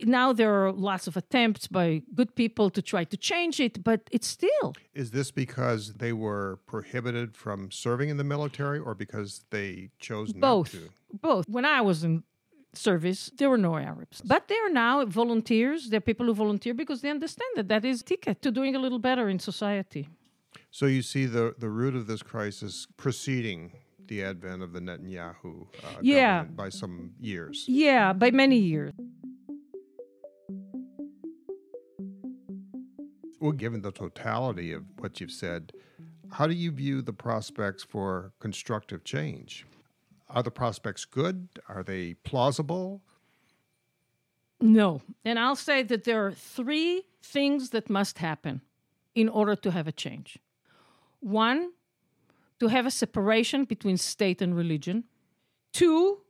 Now 0.00 0.32
there 0.32 0.52
are 0.64 0.72
lots 0.72 1.06
of 1.06 1.16
attempts 1.16 1.66
by 1.68 2.02
good 2.14 2.34
people 2.34 2.68
to 2.70 2.82
try 2.82 3.04
to 3.04 3.16
change 3.16 3.60
it, 3.60 3.84
but 3.84 4.00
it's 4.10 4.26
still 4.26 4.74
Is 4.94 5.10
this 5.12 5.30
because 5.30 5.94
they 5.94 6.12
were 6.12 6.58
prohibited 6.66 7.36
from 7.36 7.70
serving 7.70 8.08
in 8.08 8.16
the 8.16 8.24
military 8.24 8.78
or 8.78 8.94
because 8.94 9.44
they 9.50 9.90
chose 9.98 10.34
not 10.34 10.66
to? 10.66 10.88
Both. 11.22 11.48
When 11.48 11.64
I 11.64 11.80
was 11.80 12.02
in 12.04 12.24
service, 12.72 13.30
there 13.38 13.48
were 13.48 13.58
no 13.58 13.76
Arabs, 13.76 14.20
but 14.22 14.48
they 14.48 14.56
are 14.58 14.68
now 14.70 15.04
volunteers. 15.04 15.90
They're 15.90 16.00
people 16.00 16.26
who 16.26 16.34
volunteer 16.34 16.74
because 16.74 17.00
they 17.02 17.10
understand 17.10 17.50
that 17.56 17.68
that 17.68 17.84
is 17.84 18.02
ticket 18.02 18.42
to 18.42 18.50
doing 18.50 18.74
a 18.74 18.80
little 18.80 18.98
better 18.98 19.28
in 19.28 19.38
society. 19.38 20.08
So 20.72 20.86
you 20.86 21.02
see 21.02 21.26
the, 21.26 21.54
the 21.56 21.68
root 21.68 21.94
of 21.94 22.08
this 22.08 22.20
crisis 22.22 22.88
preceding 22.96 23.70
the 24.06 24.24
advent 24.24 24.60
of 24.62 24.72
the 24.72 24.80
Netanyahu 24.80 25.62
uh, 25.62 25.86
Yeah. 26.02 26.38
government 26.38 26.56
by 26.56 26.68
some 26.70 27.12
years. 27.20 27.64
Yeah, 27.68 28.12
by 28.12 28.32
many 28.32 28.58
years. 28.58 28.92
Well, 33.44 33.52
given 33.52 33.82
the 33.82 33.92
totality 33.92 34.72
of 34.72 34.84
what 34.96 35.20
you've 35.20 35.30
said, 35.30 35.74
how 36.30 36.46
do 36.46 36.54
you 36.54 36.70
view 36.70 37.02
the 37.02 37.12
prospects 37.12 37.84
for 37.84 38.32
constructive 38.40 39.04
change? 39.04 39.66
Are 40.30 40.42
the 40.42 40.50
prospects 40.50 41.04
good? 41.04 41.50
Are 41.68 41.82
they 41.82 42.14
plausible? 42.14 43.02
No. 44.62 45.02
And 45.26 45.38
I'll 45.38 45.56
say 45.56 45.82
that 45.82 46.04
there 46.04 46.24
are 46.24 46.32
three 46.32 47.02
things 47.22 47.68
that 47.68 47.90
must 47.90 48.16
happen 48.16 48.62
in 49.14 49.28
order 49.28 49.56
to 49.56 49.70
have 49.70 49.86
a 49.86 49.92
change. 49.92 50.38
One, 51.20 51.72
to 52.60 52.68
have 52.68 52.86
a 52.86 52.90
separation 52.90 53.66
between 53.66 53.98
state 53.98 54.40
and 54.40 54.56
religion. 54.56 55.04
Two, 55.74 56.22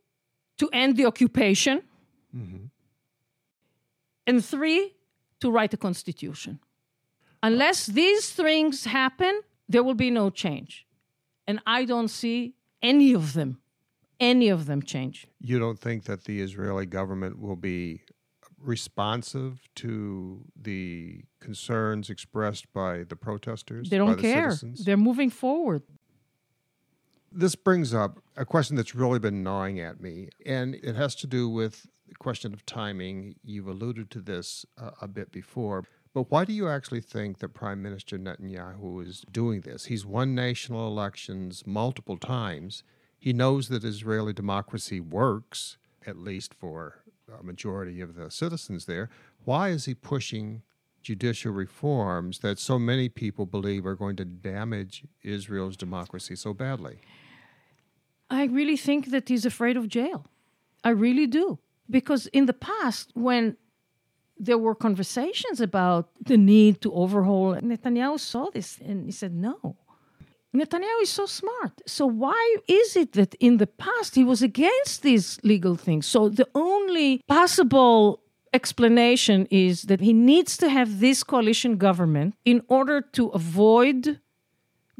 to 0.58 0.68
end 0.72 0.96
the 0.96 1.06
occupation. 1.06 1.82
Mm-hmm. 2.36 2.64
And 4.26 4.44
three, 4.44 4.96
to 5.38 5.48
write 5.48 5.72
a 5.72 5.76
constitution. 5.76 6.58
Unless 7.44 7.88
these 7.88 8.30
things 8.30 8.86
happen, 8.86 9.42
there 9.68 9.82
will 9.82 9.94
be 9.94 10.10
no 10.10 10.30
change. 10.30 10.86
And 11.46 11.60
I 11.66 11.84
don't 11.84 12.08
see 12.08 12.54
any 12.80 13.12
of 13.12 13.34
them, 13.34 13.60
any 14.18 14.48
of 14.48 14.64
them 14.64 14.80
change. 14.82 15.26
You 15.40 15.58
don't 15.58 15.78
think 15.78 16.04
that 16.04 16.24
the 16.24 16.40
Israeli 16.40 16.86
government 16.86 17.38
will 17.38 17.56
be 17.56 18.00
responsive 18.58 19.68
to 19.74 20.40
the 20.56 21.20
concerns 21.38 22.08
expressed 22.08 22.72
by 22.72 23.04
the 23.04 23.16
protesters? 23.16 23.90
They 23.90 23.98
don't 23.98 24.16
the 24.16 24.22
care. 24.22 24.50
citizens? 24.52 24.86
They're 24.86 24.96
moving 24.96 25.28
forward. 25.28 25.82
This 27.30 27.56
brings 27.56 27.92
up 27.92 28.20
a 28.38 28.46
question 28.46 28.74
that's 28.74 28.94
really 28.94 29.18
been 29.18 29.42
gnawing 29.42 29.80
at 29.80 30.00
me, 30.00 30.30
and 30.46 30.76
it 30.76 30.96
has 30.96 31.14
to 31.16 31.26
do 31.26 31.50
with 31.50 31.86
the 32.08 32.14
question 32.14 32.54
of 32.54 32.64
timing. 32.64 33.34
You've 33.44 33.66
alluded 33.66 34.10
to 34.12 34.22
this 34.22 34.64
uh, 34.78 34.92
a 35.02 35.08
bit 35.08 35.30
before. 35.30 35.84
But 36.14 36.30
why 36.30 36.44
do 36.44 36.52
you 36.52 36.68
actually 36.68 37.00
think 37.00 37.38
that 37.40 37.54
Prime 37.54 37.82
Minister 37.82 38.16
Netanyahu 38.16 39.04
is 39.04 39.24
doing 39.32 39.62
this? 39.62 39.86
He's 39.86 40.06
won 40.06 40.34
national 40.34 40.86
elections 40.86 41.64
multiple 41.66 42.16
times. 42.16 42.84
He 43.18 43.32
knows 43.32 43.68
that 43.68 43.82
Israeli 43.82 44.32
democracy 44.32 45.00
works, 45.00 45.76
at 46.06 46.16
least 46.16 46.54
for 46.54 47.02
a 47.36 47.42
majority 47.42 48.00
of 48.00 48.14
the 48.14 48.30
citizens 48.30 48.86
there. 48.86 49.10
Why 49.44 49.70
is 49.70 49.86
he 49.86 49.94
pushing 49.94 50.62
judicial 51.02 51.52
reforms 51.52 52.38
that 52.38 52.60
so 52.60 52.78
many 52.78 53.08
people 53.08 53.44
believe 53.44 53.84
are 53.84 53.96
going 53.96 54.16
to 54.16 54.24
damage 54.24 55.04
Israel's 55.22 55.76
democracy 55.76 56.36
so 56.36 56.54
badly? 56.54 56.98
I 58.30 58.44
really 58.44 58.76
think 58.76 59.10
that 59.10 59.28
he's 59.28 59.44
afraid 59.44 59.76
of 59.76 59.88
jail. 59.88 60.26
I 60.84 60.90
really 60.90 61.26
do. 61.26 61.58
Because 61.90 62.28
in 62.28 62.46
the 62.46 62.54
past, 62.54 63.10
when 63.14 63.56
there 64.38 64.58
were 64.58 64.74
conversations 64.74 65.60
about 65.60 66.10
the 66.20 66.36
need 66.36 66.80
to 66.82 66.92
overhaul, 66.92 67.54
Netanyahu 67.56 68.18
saw 68.18 68.50
this 68.50 68.78
and 68.78 69.06
he 69.06 69.12
said, 69.12 69.34
no. 69.34 69.76
Netanyahu 70.54 71.02
is 71.02 71.10
so 71.10 71.26
smart. 71.26 71.82
So 71.86 72.06
why 72.06 72.56
is 72.68 72.96
it 72.96 73.12
that 73.12 73.34
in 73.34 73.56
the 73.56 73.66
past 73.66 74.14
he 74.14 74.22
was 74.22 74.40
against 74.42 75.02
these 75.02 75.40
legal 75.42 75.74
things? 75.74 76.06
So 76.06 76.28
the 76.28 76.48
only 76.54 77.22
possible 77.26 78.20
explanation 78.52 79.48
is 79.50 79.82
that 79.82 80.00
he 80.00 80.12
needs 80.12 80.56
to 80.58 80.68
have 80.68 81.00
this 81.00 81.24
coalition 81.24 81.76
government 81.76 82.34
in 82.44 82.62
order 82.68 83.00
to 83.00 83.28
avoid 83.28 84.20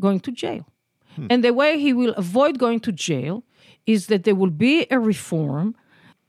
going 0.01 0.19
to 0.21 0.33
jail. 0.33 0.67
Hmm. 1.15 1.29
And 1.31 1.45
the 1.45 1.55
way 1.55 1.79
he 1.79 1.93
will 1.93 2.15
avoid 2.15 2.59
going 2.59 2.81
to 2.81 2.91
jail 2.91 3.45
is 3.87 4.09
that 4.09 4.25
there 4.25 4.35
will 4.35 4.51
be 4.51 4.87
a 4.91 4.99
reform, 4.99 5.77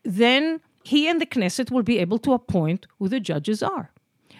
then 0.03 0.61
he 0.85 1.07
and 1.09 1.19
the 1.19 1.25
Knesset 1.25 1.71
will 1.71 1.83
be 1.83 1.97
able 1.99 2.19
to 2.19 2.33
appoint 2.33 2.85
who 2.99 3.09
the 3.09 3.19
judges 3.19 3.63
are. 3.63 3.91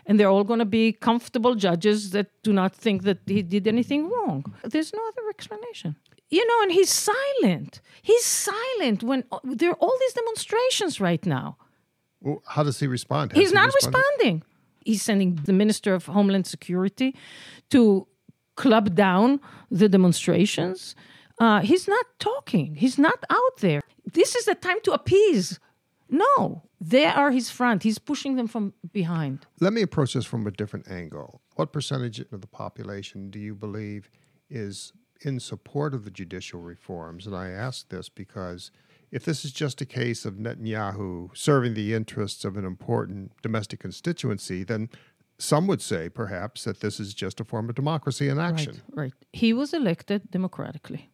And 0.06 0.20
they're 0.20 0.30
all 0.30 0.44
going 0.44 0.60
to 0.60 0.66
be 0.66 0.94
comfortable 0.94 1.56
judges 1.56 2.12
that 2.12 2.28
do 2.44 2.54
not 2.54 2.76
think 2.76 3.02
that 3.04 3.20
he 3.26 3.42
did 3.42 3.68
anything 3.68 4.08
wrong. 4.10 4.46
There's 4.64 4.94
no 4.94 5.02
other 5.08 5.28
explanation. 5.30 5.96
You 6.30 6.46
know, 6.48 6.62
and 6.62 6.72
he's 6.72 6.92
silent. 6.92 7.82
He's 8.04 8.26
silent 8.26 9.02
when 9.02 9.24
there 9.44 9.72
are 9.72 9.76
all 9.76 9.98
these 10.00 10.14
demonstrations 10.14 11.02
right 11.02 11.26
now. 11.26 11.58
Well, 12.22 12.44
how 12.48 12.64
does 12.64 12.80
he 12.80 12.88
respond? 12.88 13.32
Has 13.32 13.40
he's 13.40 13.50
he 13.50 13.56
not 13.56 13.74
responded? 13.74 13.98
responding. 13.98 14.44
He's 14.86 15.02
sending 15.02 15.36
the 15.46 15.54
Minister 15.54 15.96
of 15.96 16.06
Homeland 16.06 16.46
Security 16.46 17.16
to 17.72 18.08
club 18.56 18.96
down 18.96 19.40
the 19.72 19.90
demonstrations. 19.90 20.96
Uh, 21.40 21.62
he's 21.62 21.88
not 21.88 22.06
talking. 22.20 22.76
He's 22.76 23.00
not 23.00 23.24
out 23.30 23.58
there. 23.62 23.82
This 24.14 24.36
is 24.36 24.46
the 24.46 24.56
time 24.56 24.80
to 24.84 24.92
appease. 24.94 25.60
No, 26.18 26.64
they 26.80 27.06
are 27.06 27.32
his 27.32 27.50
front. 27.50 27.84
He's 27.84 28.00
pushing 28.00 28.36
them 28.36 28.48
from 28.48 28.74
behind. 28.92 29.46
Let 29.60 29.74
me 29.74 29.82
approach 29.82 30.14
this 30.14 30.26
from 30.26 30.48
a 30.48 30.52
different 30.52 30.90
angle. 30.90 31.42
What 31.56 31.74
percentage 31.74 32.20
of 32.20 32.42
the 32.42 32.48
population 32.48 33.30
do 33.30 33.40
you 33.40 33.56
believe 33.56 34.10
is 34.50 34.94
in 35.22 35.40
support 35.40 35.94
of 35.94 36.06
the 36.06 36.12
judicial 36.12 36.62
reforms? 36.62 37.28
And 37.28 37.36
I 37.36 37.50
ask 37.50 37.90
this 37.90 38.08
because 38.10 38.72
if 39.12 39.26
this 39.26 39.44
is 39.46 39.52
just 39.52 39.82
a 39.82 39.86
case 39.86 40.26
of 40.26 40.36
Netanyahu 40.36 41.36
serving 41.36 41.74
the 41.74 41.94
interests 41.94 42.46
of 42.46 42.58
an 42.58 42.66
important 42.66 43.32
domestic 43.42 43.80
constituency, 43.80 44.64
then 44.64 44.90
some 45.38 45.68
would 45.68 45.82
say 45.82 46.10
perhaps 46.10 46.64
that 46.64 46.80
this 46.80 47.00
is 47.00 47.14
just 47.14 47.40
a 47.40 47.44
form 47.44 47.70
of 47.70 47.76
democracy 47.76 48.30
in 48.30 48.40
action. 48.40 48.82
Right, 48.92 49.04
right. 49.04 49.14
He 49.34 49.54
was 49.54 49.74
elected 49.74 50.32
democratically. 50.32 51.10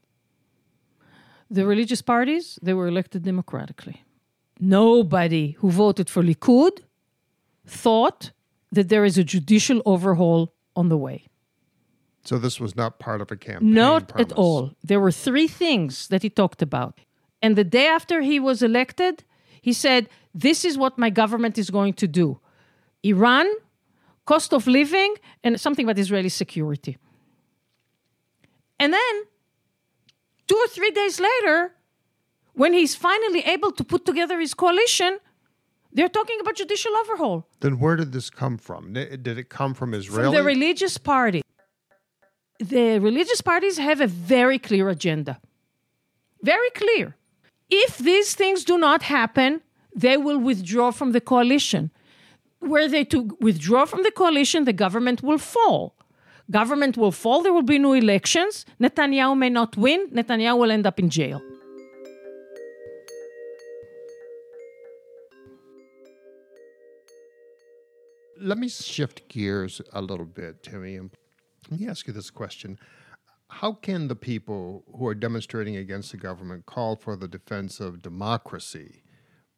The 1.49 1.65
religious 1.65 2.01
parties, 2.01 2.59
they 2.61 2.73
were 2.73 2.87
elected 2.87 3.23
democratically. 3.23 4.03
Nobody 4.59 5.51
who 5.59 5.71
voted 5.71 6.09
for 6.09 6.21
Likud 6.23 6.79
thought 7.65 8.31
that 8.71 8.89
there 8.89 9.05
is 9.05 9.17
a 9.17 9.23
judicial 9.23 9.81
overhaul 9.85 10.53
on 10.75 10.89
the 10.89 10.97
way. 10.97 11.25
So 12.23 12.37
this 12.37 12.59
was 12.59 12.75
not 12.75 12.99
part 12.99 13.21
of 13.21 13.31
a 13.31 13.35
campaign. 13.35 13.73
Not 13.73 14.09
promise. 14.09 14.31
at 14.31 14.37
all. 14.37 14.71
There 14.83 14.99
were 14.99 15.11
three 15.11 15.47
things 15.47 16.07
that 16.09 16.21
he 16.21 16.29
talked 16.29 16.61
about. 16.61 16.99
And 17.41 17.55
the 17.55 17.63
day 17.63 17.87
after 17.87 18.21
he 18.21 18.39
was 18.39 18.61
elected, 18.61 19.23
he 19.61 19.73
said, 19.73 20.07
This 20.33 20.63
is 20.63 20.77
what 20.77 20.97
my 20.97 21.09
government 21.09 21.57
is 21.57 21.69
going 21.69 21.93
to 21.93 22.07
do 22.07 22.39
Iran, 23.03 23.47
cost 24.25 24.53
of 24.53 24.67
living, 24.67 25.15
and 25.43 25.59
something 25.59 25.85
about 25.85 25.97
Israeli 25.97 26.29
security. 26.29 26.97
And 28.79 28.93
then, 28.93 29.23
two 30.47 30.55
or 30.55 30.67
three 30.67 30.91
days 30.91 31.19
later, 31.19 31.73
when 32.53 32.73
he's 32.73 32.95
finally 32.95 33.41
able 33.41 33.71
to 33.71 33.83
put 33.83 34.05
together 34.05 34.39
his 34.39 34.53
coalition, 34.53 35.19
they're 35.93 36.09
talking 36.09 36.39
about 36.39 36.55
judicial 36.55 36.95
overhaul. 36.97 37.47
Then 37.59 37.79
where 37.79 37.95
did 37.95 38.11
this 38.11 38.29
come 38.29 38.57
from? 38.57 38.93
Did 38.93 39.27
it 39.27 39.49
come 39.49 39.73
from 39.73 39.93
Israel? 39.93 40.31
From 40.31 40.35
the 40.35 40.43
religious 40.43 40.97
party. 40.97 41.41
The 42.59 42.99
religious 42.99 43.41
parties 43.41 43.77
have 43.77 44.01
a 44.01 44.07
very 44.07 44.59
clear 44.59 44.89
agenda. 44.89 45.39
Very 46.43 46.69
clear. 46.71 47.15
If 47.69 47.97
these 47.97 48.35
things 48.35 48.63
do 48.63 48.77
not 48.77 49.03
happen, 49.03 49.61
they 49.95 50.17
will 50.17 50.37
withdraw 50.37 50.91
from 50.91 51.11
the 51.11 51.21
coalition. 51.21 51.91
Were 52.61 52.87
they 52.87 53.03
to 53.05 53.37
withdraw 53.41 53.85
from 53.85 54.03
the 54.03 54.11
coalition, 54.11 54.65
the 54.65 54.73
government 54.73 55.23
will 55.23 55.37
fall. 55.39 55.95
Government 56.49 56.97
will 56.97 57.11
fall, 57.11 57.41
there 57.41 57.53
will 57.53 57.61
be 57.63 57.79
new 57.79 57.93
elections. 57.93 58.65
Netanyahu 58.79 59.37
may 59.37 59.49
not 59.49 59.77
win, 59.77 60.09
Netanyahu 60.09 60.57
will 60.59 60.71
end 60.71 60.85
up 60.85 60.99
in 60.99 61.09
jail. 61.09 61.41
Let 68.43 68.57
me 68.57 68.69
shift 68.69 69.29
gears 69.29 69.81
a 69.93 70.01
little 70.01 70.25
bit, 70.25 70.63
Timmy, 70.63 70.95
and 70.95 71.11
let 71.69 71.79
me 71.79 71.87
ask 71.87 72.07
you 72.07 72.13
this 72.13 72.31
question. 72.31 72.79
How 73.49 73.73
can 73.73 74.07
the 74.07 74.15
people 74.15 74.83
who 74.97 75.05
are 75.05 75.13
demonstrating 75.13 75.75
against 75.75 76.11
the 76.11 76.17
government 76.17 76.65
call 76.65 76.95
for 76.95 77.15
the 77.15 77.27
defense 77.27 77.79
of 77.79 78.01
democracy 78.01 79.03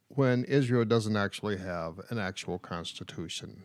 when 0.09 0.43
Israel 0.43 0.83
doesn't 0.83 1.15
actually 1.15 1.57
have 1.57 2.01
an 2.09 2.17
actual 2.17 2.59
constitution? 2.59 3.63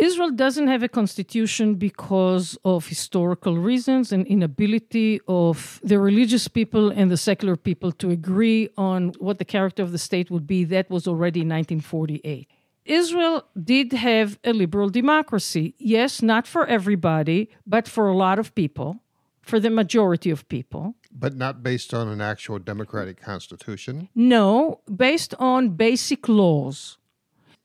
Israel 0.00 0.32
doesn't 0.32 0.66
have 0.66 0.82
a 0.82 0.88
constitution 0.88 1.76
because 1.76 2.58
of 2.64 2.88
historical 2.88 3.56
reasons 3.56 4.10
and 4.10 4.26
inability 4.26 5.20
of 5.28 5.80
the 5.84 6.00
religious 6.00 6.48
people 6.48 6.90
and 6.90 7.08
the 7.08 7.16
secular 7.16 7.54
people 7.54 7.92
to 7.92 8.10
agree 8.10 8.68
on 8.76 9.10
what 9.20 9.38
the 9.38 9.44
character 9.44 9.84
of 9.84 9.92
the 9.92 9.98
state 9.98 10.28
would 10.32 10.48
be. 10.48 10.64
That 10.64 10.90
was 10.90 11.06
already 11.06 11.42
in 11.42 11.48
1948. 11.48 12.48
Israel 12.84 13.44
did 13.62 13.92
have 13.92 14.38
a 14.44 14.52
liberal 14.52 14.90
democracy. 14.90 15.74
Yes, 15.78 16.22
not 16.22 16.46
for 16.46 16.66
everybody, 16.66 17.48
but 17.66 17.88
for 17.88 18.08
a 18.08 18.16
lot 18.16 18.38
of 18.38 18.54
people, 18.54 19.00
for 19.42 19.58
the 19.58 19.70
majority 19.70 20.30
of 20.30 20.48
people. 20.48 20.94
But 21.10 21.34
not 21.36 21.62
based 21.62 21.94
on 21.94 22.08
an 22.08 22.20
actual 22.20 22.58
democratic 22.58 23.20
constitution? 23.20 24.08
No, 24.14 24.80
based 24.94 25.34
on 25.38 25.70
basic 25.70 26.28
laws. 26.28 26.98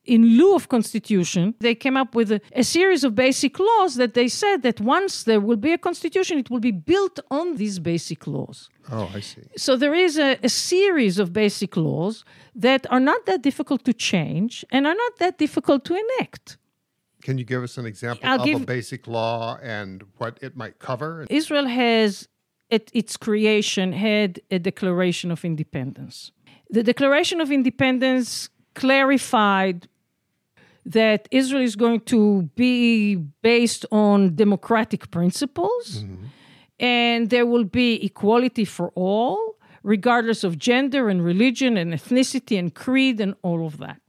In 0.10 0.22
lieu 0.38 0.56
of 0.56 0.69
constitution, 0.69 1.43
they 1.60 1.76
came 1.76 1.95
up 2.04 2.15
with 2.15 2.30
a, 2.32 2.41
a, 2.63 2.63
series 2.63 3.04
of 3.04 3.12
basic 3.13 3.54
laws 3.60 3.91
that 4.02 4.15
they 4.15 4.28
said 4.28 4.58
that 4.63 4.82
once 4.82 5.13
there 5.30 5.41
will 5.48 5.62
be 5.67 5.72
a 5.72 5.78
constitution, 5.78 6.39
it 6.39 6.50
will 6.50 6.65
be 6.72 6.76
built 6.93 7.19
on 7.30 7.58
these 7.62 7.78
basic 7.78 8.26
laws. 8.26 8.69
Oh, 8.91 9.08
I 9.13 9.19
see. 9.19 9.43
So 9.56 9.72
there 9.84 9.93
is 9.93 10.17
a, 10.17 10.30
a 10.41 10.50
series 10.50 11.19
of 11.19 11.32
basic 11.32 11.78
laws 11.78 12.26
that 12.56 12.88
are 12.89 13.04
not 13.12 13.28
that 13.28 13.43
difficult 13.43 13.82
to 13.86 13.93
change 13.93 14.65
and 14.72 14.88
are 14.88 14.95
not 14.95 15.13
that 15.19 15.38
difficult 15.38 15.86
to 15.86 15.93
enact. 16.04 16.58
Can 17.22 17.38
you 17.38 17.45
give 17.45 17.62
us 17.62 17.78
an 17.78 17.86
example 17.86 18.28
I'll 18.28 18.39
of 18.39 18.45
give- 18.45 18.62
a 18.63 18.65
basic 18.65 19.06
law 19.06 19.60
and 19.62 20.04
what 20.17 20.39
it 20.41 20.56
might 20.56 20.80
cover? 20.80 21.28
Israel 21.30 21.67
has, 21.67 22.28
at 22.72 22.89
its 22.93 23.15
creation, 23.15 23.93
had 23.93 24.41
a 24.50 24.58
Declaration 24.58 25.30
of 25.30 25.45
Independence. 25.45 26.32
The 26.72 26.82
Declaration 26.82 27.41
of 27.41 27.52
Independence 27.52 28.50
clarified 28.74 29.88
that 30.89 31.28
Israel 31.30 31.62
is 31.62 31.75
going 31.75 32.02
to 32.02 32.49
be 32.56 33.15
based 33.43 33.86
on 33.91 34.36
democratic 34.36 35.12
principles 35.12 36.04
mm-hmm. 36.04 36.25
and 36.80 37.30
there 37.30 37.45
will 37.45 37.63
be 37.63 38.04
equality 38.04 38.65
for 38.65 38.91
all, 38.95 39.56
regardless 39.84 40.43
of 40.43 40.58
gender 40.58 41.08
and 41.08 41.23
religion 41.23 41.78
and 41.78 41.93
ethnicity 41.93 42.58
and 42.58 42.73
creed 42.73 43.21
and 43.21 43.36
all 43.43 43.67
of 43.67 43.78
that. 43.78 44.02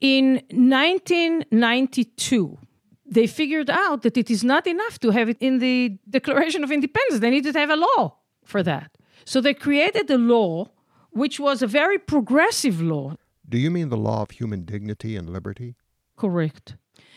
In 0.00 0.34
1992, 0.50 2.58
they 3.06 3.26
figured 3.26 3.68
out 3.68 4.02
that 4.02 4.16
it 4.16 4.30
is 4.30 4.44
not 4.44 4.68
enough 4.68 5.00
to 5.00 5.10
have 5.10 5.28
it 5.28 5.38
in 5.40 5.58
the 5.58 5.98
Declaration 6.08 6.62
of 6.62 6.70
Independence. 6.70 7.18
They 7.20 7.30
needed 7.30 7.54
to 7.54 7.58
have 7.58 7.70
a 7.70 7.76
law 7.76 8.18
for 8.44 8.62
that. 8.62 8.96
So 9.24 9.40
they 9.40 9.54
created 9.54 10.08
a 10.10 10.18
law 10.18 10.70
which 11.10 11.40
was 11.40 11.60
a 11.62 11.66
very 11.66 11.98
progressive 11.98 12.80
law. 12.80 13.16
Do 13.48 13.58
you 13.58 13.70
mean 13.70 13.88
the 13.88 13.96
law 13.96 14.22
of 14.22 14.30
human 14.30 14.64
dignity 14.64 15.16
and 15.16 15.28
liberty? 15.30 15.74
Correct. 16.16 16.76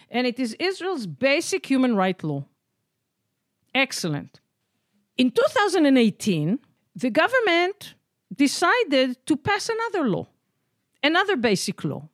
And 0.10 0.26
it 0.26 0.40
is 0.40 0.56
Israel's 0.60 1.06
basic 1.06 1.66
human 1.66 1.96
right 1.96 2.22
law. 2.24 2.46
Excellent. 3.76 4.40
In 5.18 5.32
2018, 5.32 6.60
the 6.96 7.10
government 7.10 7.96
decided 8.34 9.26
to 9.26 9.36
pass 9.36 9.70
another 9.70 10.08
law, 10.10 10.28
another 11.04 11.36
basic 11.36 11.84
law, 11.84 12.10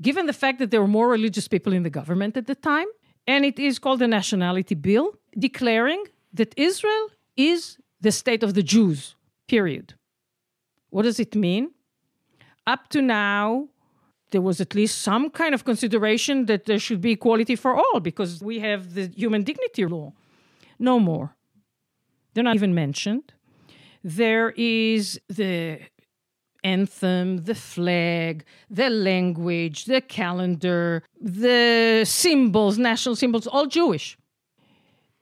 given 0.00 0.26
the 0.26 0.32
fact 0.32 0.58
that 0.58 0.70
there 0.70 0.80
were 0.80 0.88
more 0.88 1.08
religious 1.08 1.48
people 1.48 1.72
in 1.72 1.82
the 1.82 1.90
government 1.90 2.36
at 2.36 2.46
the 2.46 2.54
time. 2.54 2.86
And 3.26 3.44
it 3.44 3.58
is 3.58 3.78
called 3.78 3.98
the 3.98 4.06
Nationality 4.06 4.74
Bill, 4.74 5.18
declaring 5.36 6.04
that 6.32 6.54
Israel 6.56 7.08
is 7.36 7.78
the 8.00 8.12
state 8.12 8.42
of 8.42 8.54
the 8.54 8.62
Jews, 8.62 9.16
period. 9.48 9.94
What 10.90 11.02
does 11.02 11.18
it 11.18 11.34
mean? 11.34 11.72
Up 12.66 12.88
to 12.90 13.02
now, 13.02 13.68
there 14.30 14.40
was 14.40 14.60
at 14.60 14.74
least 14.74 15.02
some 15.02 15.30
kind 15.30 15.54
of 15.54 15.64
consideration 15.64 16.46
that 16.46 16.64
there 16.64 16.78
should 16.78 17.00
be 17.00 17.12
equality 17.12 17.56
for 17.56 17.74
all 17.74 18.00
because 18.00 18.42
we 18.42 18.58
have 18.60 18.94
the 18.94 19.06
human 19.08 19.42
dignity 19.42 19.86
law. 19.86 20.12
No 20.78 20.98
more. 20.98 21.36
They're 22.34 22.44
not 22.44 22.56
even 22.56 22.74
mentioned. 22.74 23.32
There 24.02 24.50
is 24.56 25.20
the 25.28 25.80
anthem, 26.64 27.44
the 27.44 27.54
flag, 27.54 28.44
the 28.68 28.90
language, 28.90 29.84
the 29.84 30.00
calendar, 30.00 31.02
the 31.20 32.04
symbols, 32.04 32.76
national 32.76 33.16
symbols, 33.16 33.46
all 33.46 33.66
Jewish. 33.66 34.18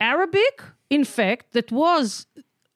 Arabic, 0.01 0.63
in 0.91 1.05
fact, 1.05 1.53
that 1.53 1.71
was 1.71 2.27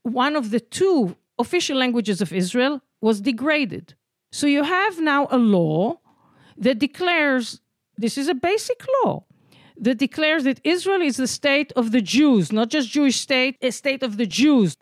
one 0.02 0.36
of 0.36 0.50
the 0.50 0.60
two 0.60 1.16
official 1.38 1.76
languages 1.78 2.20
of 2.20 2.32
Israel, 2.32 2.80
was 3.00 3.20
degraded. 3.20 3.94
So 4.32 4.46
you 4.46 4.62
have 4.64 5.00
now 5.00 5.28
a 5.30 5.38
law 5.38 5.98
that 6.58 6.78
declares 6.78 7.60
this 7.96 8.18
is 8.18 8.28
a 8.28 8.34
basic 8.34 8.84
law 9.04 9.24
that 9.76 9.98
declares 9.98 10.44
that 10.44 10.60
Israel 10.64 11.00
is 11.00 11.16
the 11.16 11.26
state 11.28 11.72
of 11.76 11.92
the 11.92 12.00
Jews, 12.02 12.52
not 12.52 12.68
just 12.68 12.90
Jewish 12.90 13.20
state, 13.20 13.56
a 13.62 13.70
state 13.70 14.02
of 14.02 14.16
the 14.16 14.26
Jews. 14.26 14.76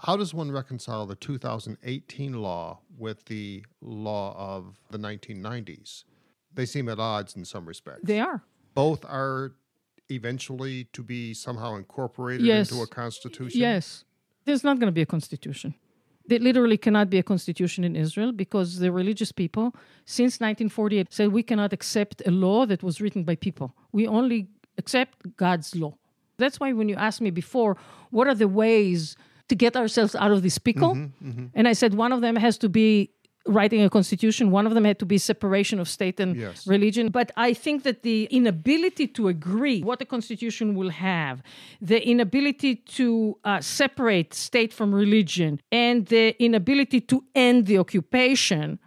How 0.00 0.16
does 0.16 0.32
one 0.32 0.50
reconcile 0.50 1.06
the 1.06 1.14
2018 1.14 2.32
law 2.40 2.80
with 2.98 3.24
the 3.26 3.64
law 3.80 4.34
of 4.36 4.76
the 4.90 4.98
1990s? 4.98 6.04
They 6.54 6.66
seem 6.66 6.88
at 6.88 6.98
odds 6.98 7.36
in 7.36 7.44
some 7.44 7.66
respects. 7.66 8.00
They 8.04 8.18
are. 8.18 8.42
Both 8.74 9.04
are 9.04 9.52
eventually 10.08 10.84
to 10.92 11.02
be 11.02 11.34
somehow 11.34 11.76
incorporated 11.76 12.46
Yes. 12.46 12.70
into 12.70 12.82
a 12.82 12.86
constitution? 12.86 13.60
Yes. 13.60 14.04
There's 14.44 14.64
not 14.64 14.80
going 14.80 14.88
to 14.88 14.92
be 14.92 15.02
a 15.02 15.06
constitution. 15.06 15.74
There 16.30 16.38
literally 16.38 16.78
cannot 16.78 17.10
be 17.10 17.18
a 17.18 17.24
constitution 17.24 17.82
in 17.82 17.96
Israel 17.96 18.30
because 18.30 18.78
the 18.78 18.92
religious 18.92 19.32
people, 19.32 19.74
since 20.04 20.34
1948, 20.38 21.12
said 21.12 21.32
we 21.32 21.42
cannot 21.42 21.72
accept 21.72 22.22
a 22.24 22.30
law 22.30 22.66
that 22.66 22.84
was 22.84 23.00
written 23.00 23.24
by 23.24 23.34
people. 23.34 23.74
We 23.90 24.06
only 24.06 24.46
accept 24.78 25.16
God's 25.36 25.74
law. 25.74 25.94
That's 26.38 26.60
why 26.60 26.72
when 26.72 26.88
you 26.88 26.94
asked 26.94 27.20
me 27.20 27.30
before, 27.30 27.76
what 28.10 28.28
are 28.28 28.36
the 28.36 28.46
ways 28.46 29.16
to 29.48 29.56
get 29.56 29.74
ourselves 29.74 30.14
out 30.14 30.30
of 30.30 30.44
this 30.44 30.56
pickle? 30.56 30.94
Mm-hmm, 30.94 31.28
mm-hmm. 31.28 31.46
And 31.52 31.66
I 31.66 31.72
said 31.72 31.94
one 31.94 32.12
of 32.12 32.20
them 32.20 32.36
has 32.36 32.56
to 32.58 32.68
be 32.68 33.10
writing 33.46 33.82
a 33.82 33.88
constitution, 33.90 34.50
one 34.50 34.66
of 34.66 34.74
them 34.74 34.84
had 34.84 34.98
to 34.98 35.06
be 35.06 35.16
separation 35.18 35.80
of 35.80 35.88
state 35.88 36.20
and 36.20 36.36
Yes. 36.36 36.66
religion. 36.66 37.08
But 37.10 37.32
I 37.36 37.54
think 37.54 37.82
that 37.84 38.02
the 38.02 38.24
inability 38.30 39.06
to 39.08 39.28
agree 39.28 39.80
what 39.82 40.00
a 40.02 40.04
constitution 40.04 40.74
will 40.74 40.90
have, 40.90 41.42
the 41.80 42.06
inability 42.06 42.76
to 42.98 43.38
uh, 43.44 43.60
separate 43.60 44.34
state 44.34 44.72
from 44.72 44.94
religion, 44.94 45.60
and 45.72 46.06
the 46.06 46.36
inability 46.42 47.00
to 47.02 47.24
end 47.34 47.66
the 47.66 47.78
occupation 47.78 48.78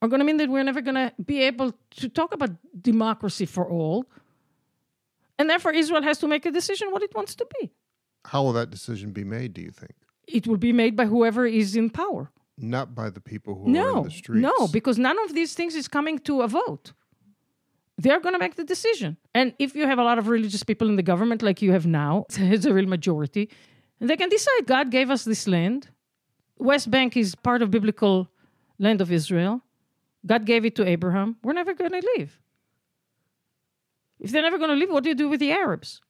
are 0.00 0.08
going 0.08 0.20
to 0.20 0.24
mean 0.24 0.38
that 0.38 0.48
we're 0.48 0.62
never 0.64 0.80
going 0.80 0.94
to 0.94 1.12
be 1.24 1.42
able 1.42 1.72
to 1.90 2.08
talk 2.08 2.32
about 2.32 2.50
democracy 2.80 3.44
for 3.46 3.68
all. 3.68 4.06
And 5.38 5.48
therefore, 5.50 5.72
Israel 5.72 6.02
has 6.02 6.18
to 6.18 6.26
make 6.28 6.46
a 6.46 6.50
decision 6.50 6.90
what 6.92 7.02
it 7.02 7.14
wants 7.14 7.34
to 7.36 7.46
be. 7.60 7.70
How 8.24 8.42
will 8.42 8.52
that 8.54 8.70
decision 8.70 9.12
be 9.12 9.24
made, 9.24 9.52
do 9.54 9.60
you 9.60 9.70
think? 9.70 9.92
It 10.26 10.46
will 10.46 10.56
be 10.56 10.72
made 10.72 10.96
by 10.96 11.06
whoever 11.06 11.46
is 11.46 11.76
in 11.76 11.90
power. 11.90 12.30
Not 12.60 12.94
by 12.94 13.08
the 13.10 13.20
people 13.20 13.54
who 13.54 13.64
are 13.64 13.66
in 13.66 13.72
No, 13.72 14.04
the 14.04 14.10
streets. 14.10 14.42
no, 14.42 14.66
because 14.68 14.98
none 14.98 15.18
of 15.24 15.32
these 15.34 15.54
things 15.54 15.74
is 15.76 15.86
coming 15.86 16.18
to 16.20 16.42
a 16.42 16.48
vote. 16.48 16.92
They're 17.96 18.20
going 18.20 18.34
to 18.34 18.38
make 18.38 18.56
the 18.56 18.64
decision. 18.64 19.16
And 19.34 19.54
if 19.58 19.74
you 19.74 19.86
have 19.86 19.98
a 19.98 20.04
lot 20.04 20.18
of 20.18 20.28
religious 20.28 20.62
people 20.64 20.88
in 20.88 20.96
the 20.96 21.02
government, 21.02 21.42
like 21.42 21.62
you 21.62 21.72
have 21.72 21.86
now, 21.86 22.26
it's 22.30 22.64
a 22.66 22.74
real 22.74 22.86
majority, 22.86 23.48
they 24.00 24.16
can 24.16 24.28
decide 24.28 24.66
God 24.66 24.90
gave 24.90 25.10
us 25.10 25.24
this 25.24 25.46
land. 25.48 25.88
West 26.58 26.90
Bank 26.90 27.16
is 27.16 27.34
part 27.34 27.62
of 27.62 27.70
biblical 27.70 28.28
land 28.78 29.00
of 29.00 29.10
Israel. 29.12 29.62
God 30.26 30.44
gave 30.44 30.64
it 30.64 30.74
to 30.76 30.86
Abraham. 30.86 31.36
We're 31.42 31.52
never 31.52 31.74
going 31.74 31.92
to 31.92 32.02
leave. 32.16 32.40
If 34.20 34.32
they're 34.32 34.42
never 34.42 34.58
going 34.58 34.70
to 34.70 34.76
leave, 34.76 34.90
what 34.90 35.04
do 35.04 35.08
you 35.10 35.14
do 35.14 35.28
with 35.28 35.38
the 35.40 35.52
Arabs? 35.52 36.00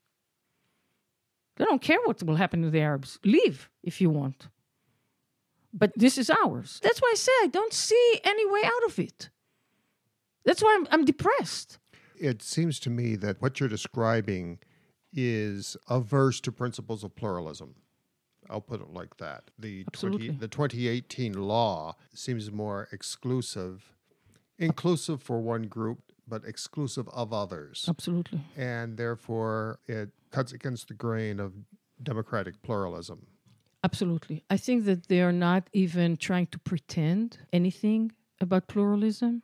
They 1.57 1.65
don't 1.65 1.83
care 1.83 1.99
what 2.05 2.23
will 2.23 2.37
happen 2.37 2.63
to 2.63 2.71
the 2.71 2.81
Arabs. 2.81 3.19
Leave 3.25 3.69
if 3.83 4.01
you 4.01 4.09
want 4.09 4.49
but 5.73 5.93
this 5.97 6.19
is 6.19 6.31
ours. 6.31 6.81
That's 6.83 7.01
why 7.01 7.11
I 7.13 7.17
say 7.17 7.33
I 7.43 7.47
don't 7.49 7.73
see 7.73 8.21
any 8.25 8.47
way 8.51 8.63
out 8.65 8.85
of 8.87 8.99
it. 8.99 9.31
That's 10.45 10.63
why 10.63 10.77
I'm, 10.79 10.89
I'm 10.91 11.05
depressed. 11.05 11.79
It 12.17 12.43
seems 12.43 12.81
to 12.81 12.91
me 12.91 13.17
that 13.17 13.41
what 13.41 13.61
you're 13.61 13.69
describing 13.69 14.59
is 15.13 15.77
averse 15.89 16.41
to 16.43 16.53
principles 16.53 17.05
of 17.05 17.15
pluralism. 17.15 17.75
I'll 18.51 18.61
put 18.61 18.81
it 18.81 18.93
like 18.93 19.19
that. 19.19 19.51
The 19.59 19.85
20, 19.85 19.87
Absolutely. 19.93 20.31
the 20.31 20.49
2018 20.49 21.35
law 21.35 21.97
seems 22.15 22.51
more 22.51 22.89
exclusive, 22.93 23.93
inclusive 24.59 25.23
for 25.23 25.41
one 25.41 25.65
group, 25.65 26.13
but 26.27 26.45
exclusive 26.45 27.09
of 27.11 27.33
others. 27.33 27.85
Absolutely. 27.89 28.41
And 28.57 28.97
therefore, 28.97 29.81
it 29.87 30.11
cuts 30.31 30.53
against 30.53 30.89
the 30.89 30.95
grain 30.95 31.41
of 31.41 31.53
democratic 32.03 32.63
pluralism. 32.63 33.27
Absolutely. 33.85 34.45
I 34.51 34.57
think 34.57 34.85
that 34.87 35.07
they 35.09 35.21
are 35.21 35.33
not 35.33 35.69
even 35.73 36.17
trying 36.17 36.47
to 36.49 36.59
pretend 36.59 37.39
anything 37.53 38.13
about 38.41 38.67
pluralism. 38.67 39.43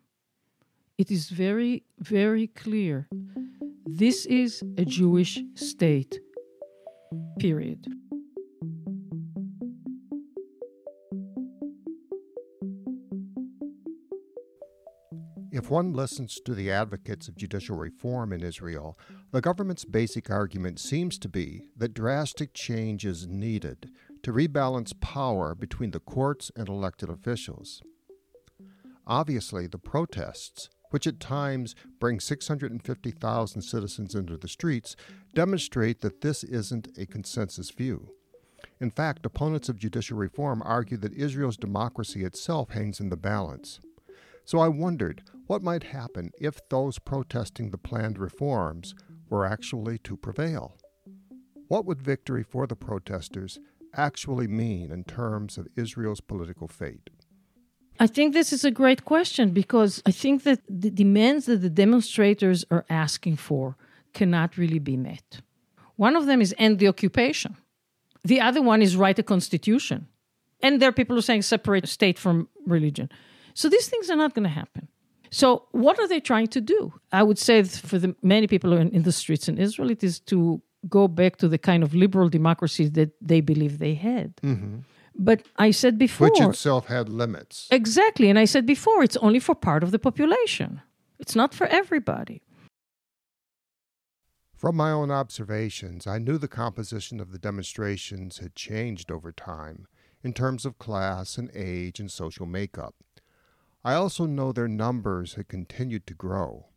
It 0.99 1.11
is 1.11 1.29
very, 1.29 1.85
very 1.99 2.49
clear. 2.49 3.09
This 3.87 4.27
is 4.27 4.63
a 4.77 4.85
Jewish 4.85 5.41
state, 5.55 6.19
period. 7.39 7.87
If 15.53 15.71
one 15.71 15.93
listens 15.93 16.41
to 16.45 16.55
the 16.55 16.73
advocates 16.73 17.29
of 17.29 17.37
judicial 17.37 17.77
reform 17.77 18.33
in 18.33 18.43
Israel, 18.43 18.99
the 19.31 19.41
government's 19.41 19.85
basic 19.85 20.29
argument 20.29 20.81
seems 20.81 21.17
to 21.19 21.29
be 21.29 21.63
that 21.77 21.95
drastic 21.95 22.55
change 22.55 23.07
is 23.07 23.29
needed 23.29 23.91
to 24.25 24.33
rebalance 24.33 24.99
power 25.01 25.55
between 25.55 25.93
the 25.93 26.01
courts 26.01 26.51
and 26.57 26.69
elected 26.69 27.09
officials. 27.09 27.83
Obviously, 29.07 29.67
the 29.67 29.79
protests, 29.79 30.71
which 30.91 31.07
at 31.07 31.21
times 31.21 31.75
bring 32.01 32.19
650,000 32.19 33.63
citizens 33.63 34.15
into 34.15 34.37
the 34.37 34.49
streets, 34.49 34.97
demonstrate 35.35 36.01
that 36.01 36.23
this 36.23 36.43
isn't 36.43 36.89
a 36.97 37.05
consensus 37.05 37.71
view. 37.71 38.09
In 38.81 38.91
fact, 38.91 39.27
opponents 39.27 39.69
of 39.69 39.79
judicial 39.79 40.17
reform 40.17 40.63
argue 40.65 40.97
that 40.99 41.13
Israel's 41.13 41.59
democracy 41.59 42.25
itself 42.25 42.71
hangs 42.71 43.01
in 43.01 43.11
the 43.11 43.17
balance. 43.17 43.79
So 44.47 44.59
I 44.59 44.69
wondered 44.69 45.23
what 45.47 45.63
might 45.63 45.85
happen 45.85 46.31
if 46.41 46.67
those 46.71 46.99
protesting 46.99 47.71
the 47.71 47.79
planned 47.79 48.19
reforms 48.19 48.95
were 49.29 49.45
actually 49.45 49.99
to 49.99 50.17
prevail. 50.17 50.79
What 51.69 51.87
would 51.87 52.01
victory 52.01 52.43
for 52.43 52.67
the 52.67 52.77
protesters 52.77 53.59
actually 53.97 54.47
mean 54.47 54.91
in 54.91 55.05
terms 55.05 55.59
of 55.59 55.69
Israel's 55.77 56.21
political 56.21 56.69
fate? 56.69 57.11
I 58.01 58.07
think 58.07 58.33
this 58.33 58.53
is 58.53 58.65
a 58.65 58.71
great 58.71 59.05
question 59.05 59.51
because 59.51 60.03
I 60.05 60.11
think 60.11 60.43
that 60.43 60.61
the 60.69 60.91
demands 60.91 61.47
that 61.47 61.63
the 61.63 61.71
demonstrators 61.71 62.65
are 62.71 62.85
asking 62.91 63.37
for 63.37 63.77
cannot 64.13 64.57
really 64.57 64.81
be 64.81 64.97
met. 64.97 65.41
One 65.97 66.17
of 66.17 66.27
them 66.27 66.41
is 66.41 66.55
end 66.59 66.79
the 66.79 66.89
occupation. 66.89 67.57
The 68.25 68.41
other 68.41 68.63
one 68.63 68.83
is 68.83 68.97
write 68.97 69.19
a 69.19 69.23
constitution. 69.23 70.09
And 70.61 70.81
there 70.81 70.89
are 70.89 70.93
people 70.93 71.15
who 71.15 71.19
are 71.19 71.23
saying 71.23 71.43
separate 71.43 71.89
state 71.89 72.19
from 72.19 72.49
religion. 72.67 73.11
So 73.55 73.69
these 73.69 73.89
things 73.89 74.11
are 74.11 74.17
not 74.17 74.35
going 74.35 74.45
to 74.45 74.49
happen. 74.49 74.89
So 75.31 75.67
what 75.73 75.99
are 75.99 76.09
they 76.09 76.21
trying 76.21 76.49
to 76.49 76.61
do? 76.61 76.93
I 77.13 77.23
would 77.23 77.39
say 77.39 77.63
for 77.63 77.99
the 77.99 78.15
many 78.23 78.47
people 78.47 78.73
in, 78.73 78.91
in 78.91 79.03
the 79.03 79.13
streets 79.13 79.49
in 79.49 79.59
Israel, 79.59 79.91
it 79.91 80.03
is 80.03 80.21
to 80.21 80.63
go 80.89 81.09
back 81.09 81.37
to 81.37 81.49
the 81.49 81.59
kind 81.59 81.83
of 81.83 81.95
liberal 81.95 82.29
democracy 82.29 82.89
that 82.89 83.11
they 83.21 83.41
believe 83.41 83.79
they 83.79 83.95
had. 83.95 84.37
Mm-hmm. 84.37 84.79
But 85.17 85.47
I 85.57 85.71
said 85.71 85.99
before, 85.99 86.29
Which 86.29 86.41
itself 86.41 86.87
had 86.87 87.09
limits. 87.09 87.69
Exactly. 87.71 88.29
And 88.29 88.39
I 88.39 88.47
said 88.47 88.67
before, 88.67 89.05
it's 89.05 89.17
only 89.19 89.39
for 89.39 89.55
part 89.55 89.83
of 89.83 89.91
the 89.91 89.99
population, 89.99 90.83
it's 91.19 91.37
not 91.37 91.55
for 91.55 91.67
everybody. 91.67 92.43
From 94.57 94.77
my 94.77 94.91
own 94.91 95.11
observations, 95.11 96.07
I 96.07 96.19
knew 96.19 96.39
the 96.39 96.49
composition 96.49 97.21
of 97.21 97.33
the 97.33 97.39
demonstrations 97.39 98.39
had 98.39 98.55
changed 98.55 99.11
over 99.11 99.31
time 99.31 99.87
in 100.23 100.33
terms 100.33 100.65
of 100.65 100.79
class 100.79 101.37
and 101.37 101.51
age 101.55 102.01
and 102.01 102.11
social 102.11 102.47
makeup. 102.47 102.95
I 103.85 103.93
also 103.95 104.25
know 104.25 104.53
their 104.53 104.69
numbers 104.69 105.35
had 105.35 105.49
continued 105.49 106.07
to 106.07 106.15
grow. 106.15 106.69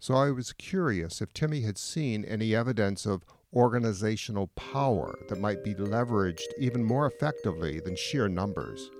So 0.00 0.14
I 0.14 0.30
was 0.30 0.54
curious 0.54 1.20
if 1.20 1.34
Timmy 1.34 1.60
had 1.60 1.76
seen 1.76 2.24
any 2.24 2.54
evidence 2.54 3.04
of 3.04 3.24
organizational 3.54 4.48
power 4.56 5.18
that 5.28 5.40
might 5.40 5.64
be 5.64 5.74
leveraged 5.74 6.48
even 6.58 6.82
more 6.82 7.06
effectively 7.06 7.80
than 7.80 7.96
sheer 7.96 8.28
numbers. 8.28 8.90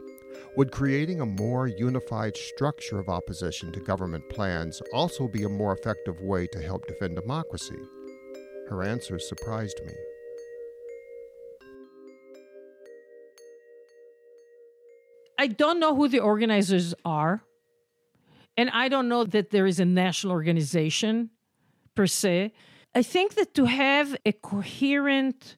Would 0.57 0.73
creating 0.73 1.21
a 1.21 1.27
more 1.27 1.67
unified 1.67 2.37
structure 2.37 2.99
of 2.99 3.09
opposition 3.09 3.73
to 3.73 3.81
government 3.81 4.29
plans 4.31 4.81
also 4.93 5.29
be 5.29 5.45
a 5.45 5.49
more 5.49 5.73
effective 5.73 6.21
way 6.21 6.47
to 6.49 6.63
help 6.63 6.87
defend 6.87 7.17
democracy? 7.17 7.79
Her 8.69 8.83
answer 8.83 9.19
surprised 9.19 9.81
me. 9.85 9.93
I 15.39 15.49
don't 15.49 15.81
know 15.81 15.95
who 15.95 16.09
the 16.09 16.21
organizers 16.21 16.95
are. 17.05 17.43
And 18.57 18.71
I 18.71 18.89
don't 18.89 19.09
know 19.09 19.25
that 19.25 19.51
there 19.51 19.67
is 19.67 19.81
a 19.81 19.85
national 19.85 20.33
organization 20.33 21.31
per 21.95 22.07
se. 22.07 22.53
I 22.95 23.03
think 23.03 23.35
that 23.35 23.55
to 23.55 23.65
have 23.65 24.17
a 24.25 24.33
coherent, 24.33 25.57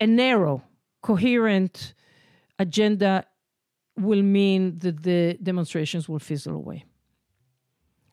a 0.00 0.06
narrow, 0.06 0.62
coherent 1.02 1.94
agenda 2.58 3.26
will 3.96 4.22
mean 4.22 4.78
that 4.78 5.02
the 5.02 5.36
demonstrations 5.42 6.08
will 6.08 6.18
fizzle 6.18 6.54
away. 6.54 6.84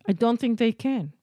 I 0.08 0.14
don't 0.14 0.40
think 0.40 0.58
they 0.58 0.72
can. 0.72 1.14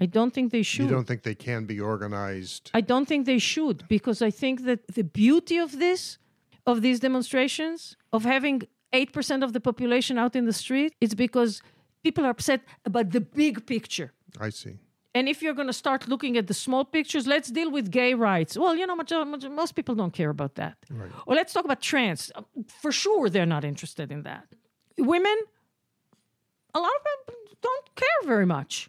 I 0.00 0.06
don't 0.06 0.34
think 0.34 0.50
they 0.50 0.64
should. 0.64 0.86
You 0.86 0.96
don't 0.96 1.06
think 1.06 1.22
they 1.22 1.36
can 1.36 1.64
be 1.64 1.78
organized? 1.78 2.72
I 2.74 2.80
don't 2.80 3.06
think 3.06 3.24
they 3.24 3.38
should 3.38 3.86
because 3.86 4.20
I 4.20 4.30
think 4.30 4.64
that 4.64 4.80
the 4.88 5.04
beauty 5.04 5.58
of 5.58 5.78
this, 5.78 6.18
of 6.66 6.82
these 6.82 6.98
demonstrations, 6.98 7.96
of 8.12 8.24
having 8.24 8.62
8% 8.92 9.44
of 9.44 9.52
the 9.52 9.60
population 9.60 10.18
out 10.18 10.34
in 10.34 10.44
the 10.46 10.52
street, 10.52 10.94
it's 11.00 11.14
because 11.14 11.62
people 12.02 12.26
are 12.26 12.30
upset 12.30 12.62
about 12.84 13.10
the 13.10 13.20
big 13.20 13.64
picture. 13.66 14.12
I 14.40 14.50
see. 14.50 14.78
And 15.14 15.28
if 15.28 15.42
you're 15.42 15.52
going 15.54 15.66
to 15.66 15.74
start 15.74 16.08
looking 16.08 16.38
at 16.38 16.46
the 16.46 16.54
small 16.54 16.84
pictures, 16.84 17.26
let's 17.26 17.50
deal 17.50 17.70
with 17.70 17.90
gay 17.90 18.14
rights. 18.14 18.56
Well, 18.56 18.74
you 18.74 18.86
know, 18.86 18.96
much, 18.96 19.10
much, 19.10 19.44
most 19.48 19.74
people 19.74 19.94
don't 19.94 20.12
care 20.12 20.30
about 20.30 20.54
that. 20.54 20.76
Right. 20.90 21.10
Or 21.26 21.34
let's 21.34 21.52
talk 21.52 21.64
about 21.66 21.82
trans. 21.82 22.32
Um, 22.34 22.46
for 22.66 22.90
sure, 22.92 23.28
they're 23.28 23.44
not 23.44 23.64
interested 23.64 24.10
in 24.10 24.22
that. 24.22 24.46
Women, 24.96 25.36
a 26.74 26.80
lot 26.80 26.90
of 26.98 27.04
them 27.04 27.36
don't 27.60 27.94
care 27.94 28.20
very 28.24 28.46
much. 28.46 28.88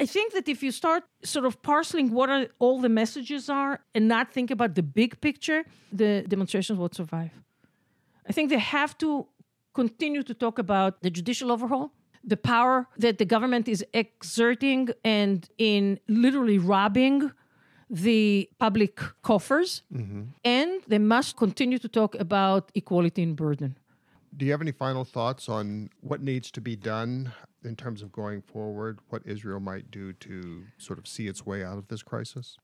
I 0.00 0.06
think 0.06 0.32
that 0.32 0.48
if 0.48 0.62
you 0.62 0.70
start 0.70 1.04
sort 1.24 1.44
of 1.44 1.60
parceling 1.62 2.12
what 2.12 2.30
are, 2.30 2.46
all 2.58 2.80
the 2.80 2.88
messages 2.88 3.50
are 3.50 3.80
and 3.94 4.06
not 4.08 4.32
think 4.32 4.50
about 4.50 4.76
the 4.76 4.82
big 4.82 5.20
picture, 5.20 5.64
the 5.92 6.24
demonstrations 6.26 6.78
will 6.78 6.90
survive. 6.92 7.32
I 8.26 8.32
think 8.32 8.50
they 8.50 8.58
have 8.58 8.96
to 8.98 9.26
continue 9.74 10.22
to 10.22 10.34
talk 10.34 10.58
about 10.58 11.02
the 11.02 11.10
judicial 11.10 11.50
overhaul 11.50 11.92
the 12.24 12.36
power 12.36 12.86
that 12.96 13.18
the 13.18 13.24
government 13.24 13.68
is 13.68 13.84
exerting 13.92 14.90
and 15.04 15.48
in 15.58 15.98
literally 16.08 16.58
robbing 16.58 17.32
the 17.90 18.48
public 18.58 19.00
coffers. 19.22 19.82
Mm-hmm. 19.92 20.22
And 20.44 20.82
they 20.86 20.98
must 20.98 21.36
continue 21.36 21.78
to 21.78 21.88
talk 21.88 22.14
about 22.16 22.70
equality 22.74 23.22
in 23.22 23.34
burden. 23.34 23.78
Do 24.36 24.44
you 24.44 24.52
have 24.52 24.60
any 24.60 24.72
final 24.72 25.04
thoughts 25.04 25.48
on 25.48 25.90
what 26.00 26.22
needs 26.22 26.50
to 26.52 26.60
be 26.60 26.76
done 26.76 27.32
in 27.64 27.74
terms 27.76 28.02
of 28.02 28.12
going 28.12 28.42
forward, 28.42 29.00
what 29.08 29.22
Israel 29.24 29.58
might 29.58 29.90
do 29.90 30.12
to 30.12 30.64
sort 30.76 30.98
of 30.98 31.08
see 31.08 31.26
its 31.26 31.44
way 31.44 31.64
out 31.64 31.78
of 31.78 31.88
this 31.88 32.02
crisis? 32.02 32.56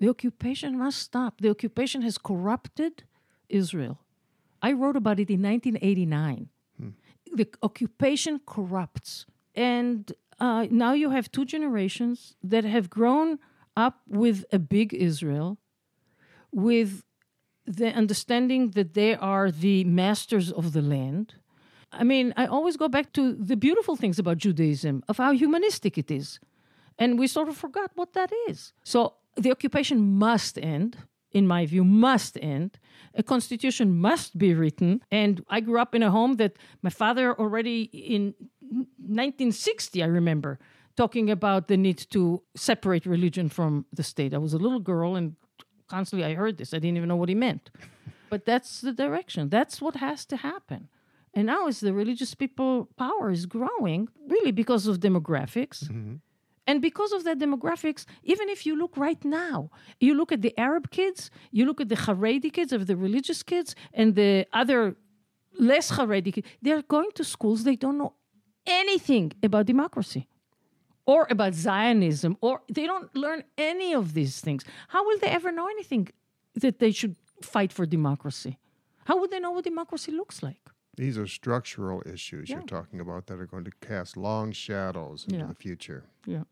The 0.00 0.08
occupation 0.08 0.78
must 0.78 0.98
stop. 0.98 1.40
The 1.40 1.50
occupation 1.50 2.02
has 2.02 2.18
corrupted 2.18 3.04
Israel. 3.48 4.00
I 4.60 4.72
wrote 4.72 4.96
about 4.96 5.20
it 5.20 5.30
in 5.30 5.42
1989 5.42 6.48
the 7.36 7.48
occupation 7.62 8.40
corrupts. 8.46 9.26
And 9.54 10.12
uh, 10.40 10.66
now 10.70 10.92
you 10.92 11.10
have 11.10 11.30
two 11.30 11.44
generations 11.44 12.36
that 12.42 12.64
have 12.64 12.90
grown 12.90 13.38
up 13.76 14.00
with 14.08 14.44
a 14.52 14.58
big 14.58 14.94
Israel, 14.94 15.58
with 16.52 17.02
the 17.66 17.92
understanding 17.92 18.70
that 18.70 18.94
they 18.94 19.14
are 19.14 19.50
the 19.50 19.84
masters 19.84 20.52
of 20.52 20.72
the 20.72 20.82
land. 20.82 21.34
I 21.92 22.04
mean, 22.04 22.34
I 22.36 22.46
always 22.46 22.76
go 22.76 22.88
back 22.88 23.12
to 23.14 23.34
the 23.34 23.56
beautiful 23.56 23.96
things 23.96 24.18
about 24.18 24.38
Judaism, 24.38 25.02
of 25.08 25.16
how 25.18 25.32
humanistic 25.32 25.96
it 25.98 26.10
is. 26.10 26.40
And 26.98 27.18
we 27.18 27.26
sort 27.26 27.48
of 27.48 27.56
forgot 27.56 27.90
what 27.94 28.12
that 28.12 28.30
is. 28.48 28.72
So 28.84 29.14
the 29.36 29.50
occupation 29.50 30.18
must 30.18 30.58
end 30.58 30.96
in 31.34 31.46
my 31.46 31.66
view, 31.66 31.84
must 31.84 32.38
end. 32.40 32.78
A 33.14 33.22
constitution 33.22 33.92
must 33.98 34.38
be 34.38 34.54
written. 34.54 35.02
And 35.10 35.44
I 35.48 35.60
grew 35.60 35.80
up 35.80 35.94
in 35.94 36.02
a 36.02 36.10
home 36.10 36.36
that 36.36 36.56
my 36.80 36.90
father 36.90 37.34
already 37.38 37.82
in 37.92 38.34
1960, 38.60 40.02
I 40.02 40.06
remember, 40.06 40.58
talking 40.96 41.28
about 41.30 41.68
the 41.68 41.76
need 41.76 41.98
to 42.10 42.42
separate 42.56 43.04
religion 43.04 43.48
from 43.48 43.84
the 43.92 44.04
state. 44.04 44.32
I 44.32 44.38
was 44.38 44.54
a 44.54 44.58
little 44.58 44.80
girl 44.80 45.16
and 45.16 45.34
constantly 45.88 46.24
I 46.24 46.34
heard 46.34 46.56
this. 46.56 46.72
I 46.72 46.78
didn't 46.78 46.96
even 46.96 47.08
know 47.08 47.16
what 47.16 47.28
he 47.28 47.34
meant. 47.34 47.70
but 48.30 48.46
that's 48.46 48.80
the 48.80 48.92
direction. 48.92 49.48
That's 49.50 49.82
what 49.82 49.96
has 49.96 50.24
to 50.26 50.36
happen. 50.36 50.88
And 51.34 51.46
now 51.46 51.66
as 51.66 51.80
the 51.80 51.92
religious 51.92 52.32
people 52.34 52.88
power 52.96 53.32
is 53.32 53.44
growing, 53.46 54.08
really 54.28 54.52
because 54.52 54.86
of 54.86 55.00
demographics. 55.00 55.84
Mm-hmm 55.84 56.14
and 56.66 56.80
because 56.80 57.12
of 57.12 57.24
that 57.24 57.38
demographics, 57.38 58.06
even 58.22 58.48
if 58.48 58.64
you 58.66 58.76
look 58.76 58.96
right 58.96 59.22
now, 59.24 59.70
you 60.00 60.14
look 60.14 60.32
at 60.32 60.42
the 60.42 60.58
Arab 60.58 60.90
kids, 60.90 61.30
you 61.50 61.66
look 61.66 61.80
at 61.80 61.88
the 61.88 61.96
Haredi 61.96 62.52
kids, 62.52 62.72
of 62.72 62.86
the 62.86 62.96
religious 62.96 63.42
kids, 63.42 63.74
and 63.92 64.14
the 64.14 64.46
other 64.52 64.96
less 65.58 65.92
Haredi 65.92 66.32
kids, 66.32 66.48
they're 66.62 66.82
going 66.82 67.10
to 67.14 67.24
schools, 67.24 67.64
they 67.64 67.76
don't 67.76 67.98
know 67.98 68.14
anything 68.66 69.32
about 69.42 69.66
democracy 69.66 70.26
or 71.06 71.26
about 71.28 71.52
Zionism, 71.52 72.36
or 72.40 72.62
they 72.70 72.86
don't 72.86 73.14
learn 73.14 73.44
any 73.58 73.92
of 73.92 74.14
these 74.14 74.40
things. 74.40 74.64
How 74.88 75.04
will 75.04 75.18
they 75.18 75.28
ever 75.28 75.52
know 75.52 75.66
anything 75.66 76.08
that 76.54 76.78
they 76.78 76.92
should 76.92 77.16
fight 77.42 77.72
for 77.72 77.84
democracy? 77.84 78.58
How 79.04 79.20
would 79.20 79.30
they 79.30 79.38
know 79.38 79.50
what 79.50 79.64
democracy 79.64 80.12
looks 80.12 80.42
like? 80.42 80.60
These 80.96 81.18
are 81.18 81.26
structural 81.26 82.02
issues 82.06 82.48
yeah. 82.48 82.56
you're 82.56 82.66
talking 82.66 83.00
about 83.00 83.26
that 83.26 83.38
are 83.38 83.46
going 83.46 83.64
to 83.64 83.72
cast 83.80 84.16
long 84.16 84.52
shadows 84.52 85.24
into 85.24 85.40
yeah. 85.40 85.46
the 85.46 85.54
future. 85.54 86.04
Yeah. 86.24 86.44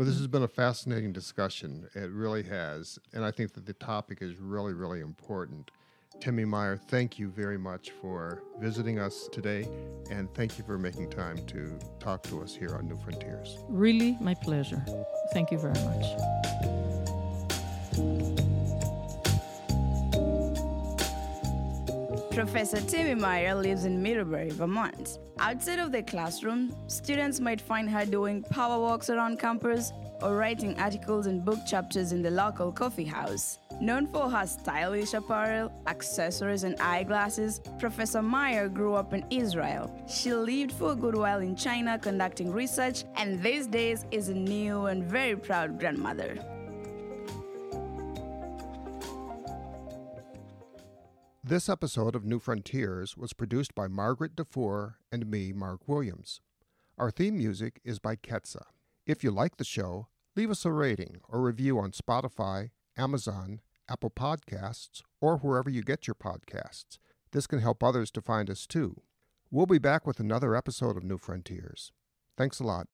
Well, 0.00 0.06
this 0.06 0.16
mm. 0.16 0.20
has 0.20 0.28
been 0.28 0.44
a 0.44 0.48
fascinating 0.48 1.12
discussion. 1.12 1.86
It 1.94 2.10
really 2.10 2.42
has. 2.44 2.98
And 3.12 3.22
I 3.22 3.30
think 3.30 3.52
that 3.52 3.66
the 3.66 3.74
topic 3.74 4.22
is 4.22 4.36
really, 4.36 4.72
really 4.72 5.00
important. 5.00 5.70
Timmy 6.20 6.46
Mayer, 6.46 6.78
thank 6.78 7.18
you 7.18 7.28
very 7.28 7.58
much 7.58 7.90
for 7.90 8.42
visiting 8.58 8.98
us 8.98 9.28
today, 9.30 9.68
and 10.10 10.32
thank 10.32 10.56
you 10.56 10.64
for 10.64 10.78
making 10.78 11.10
time 11.10 11.44
to 11.48 11.78
talk 11.98 12.22
to 12.22 12.40
us 12.40 12.54
here 12.54 12.74
on 12.74 12.88
New 12.88 12.96
Frontiers. 12.96 13.58
Really, 13.68 14.16
my 14.22 14.32
pleasure. 14.32 14.82
Thank 15.34 15.50
you 15.50 15.58
very 15.58 15.74
much. 17.98 18.49
Professor 22.40 22.80
Timmy 22.80 23.14
Mayer 23.14 23.54
lives 23.54 23.84
in 23.84 24.02
Middlebury, 24.02 24.48
Vermont. 24.48 25.18
Outside 25.38 25.78
of 25.78 25.92
the 25.92 26.02
classroom, 26.02 26.74
students 26.86 27.38
might 27.38 27.60
find 27.60 27.86
her 27.90 28.06
doing 28.06 28.42
power 28.44 28.80
walks 28.80 29.10
around 29.10 29.38
campus 29.38 29.92
or 30.22 30.38
writing 30.38 30.74
articles 30.80 31.26
and 31.26 31.44
book 31.44 31.58
chapters 31.66 32.12
in 32.12 32.22
the 32.22 32.30
local 32.30 32.72
coffee 32.72 33.04
house. 33.04 33.58
Known 33.78 34.06
for 34.06 34.30
her 34.30 34.46
stylish 34.46 35.12
apparel, 35.12 35.70
accessories, 35.86 36.64
and 36.64 36.80
eyeglasses, 36.80 37.60
Professor 37.78 38.22
Mayer 38.22 38.70
grew 38.70 38.94
up 38.94 39.12
in 39.12 39.22
Israel. 39.28 39.94
She 40.08 40.32
lived 40.32 40.72
for 40.72 40.92
a 40.92 40.96
good 40.96 41.16
while 41.16 41.40
in 41.40 41.54
China 41.54 41.98
conducting 41.98 42.50
research, 42.50 43.04
and 43.16 43.42
these 43.42 43.66
days 43.66 44.06
is 44.10 44.30
a 44.30 44.34
new 44.34 44.86
and 44.86 45.04
very 45.04 45.36
proud 45.36 45.78
grandmother. 45.78 46.38
This 51.50 51.68
episode 51.68 52.14
of 52.14 52.24
New 52.24 52.38
Frontiers 52.38 53.16
was 53.16 53.32
produced 53.32 53.74
by 53.74 53.88
Margaret 53.88 54.36
DeFoor 54.36 54.94
and 55.10 55.28
me, 55.28 55.52
Mark 55.52 55.88
Williams. 55.88 56.40
Our 56.96 57.10
theme 57.10 57.36
music 57.38 57.80
is 57.82 57.98
by 57.98 58.14
Ketsa. 58.14 58.66
If 59.04 59.24
you 59.24 59.32
like 59.32 59.56
the 59.56 59.64
show, 59.64 60.06
leave 60.36 60.52
us 60.52 60.64
a 60.64 60.70
rating 60.70 61.16
or 61.28 61.40
review 61.40 61.80
on 61.80 61.90
Spotify, 61.90 62.70
Amazon, 62.96 63.62
Apple 63.88 64.10
Podcasts, 64.10 65.02
or 65.20 65.38
wherever 65.38 65.68
you 65.68 65.82
get 65.82 66.06
your 66.06 66.14
podcasts. 66.14 66.98
This 67.32 67.48
can 67.48 67.58
help 67.58 67.82
others 67.82 68.12
to 68.12 68.22
find 68.22 68.48
us 68.48 68.64
too. 68.64 69.02
We'll 69.50 69.66
be 69.66 69.78
back 69.78 70.06
with 70.06 70.20
another 70.20 70.54
episode 70.54 70.96
of 70.96 71.02
New 71.02 71.18
Frontiers. 71.18 71.90
Thanks 72.36 72.60
a 72.60 72.64
lot. 72.64 72.86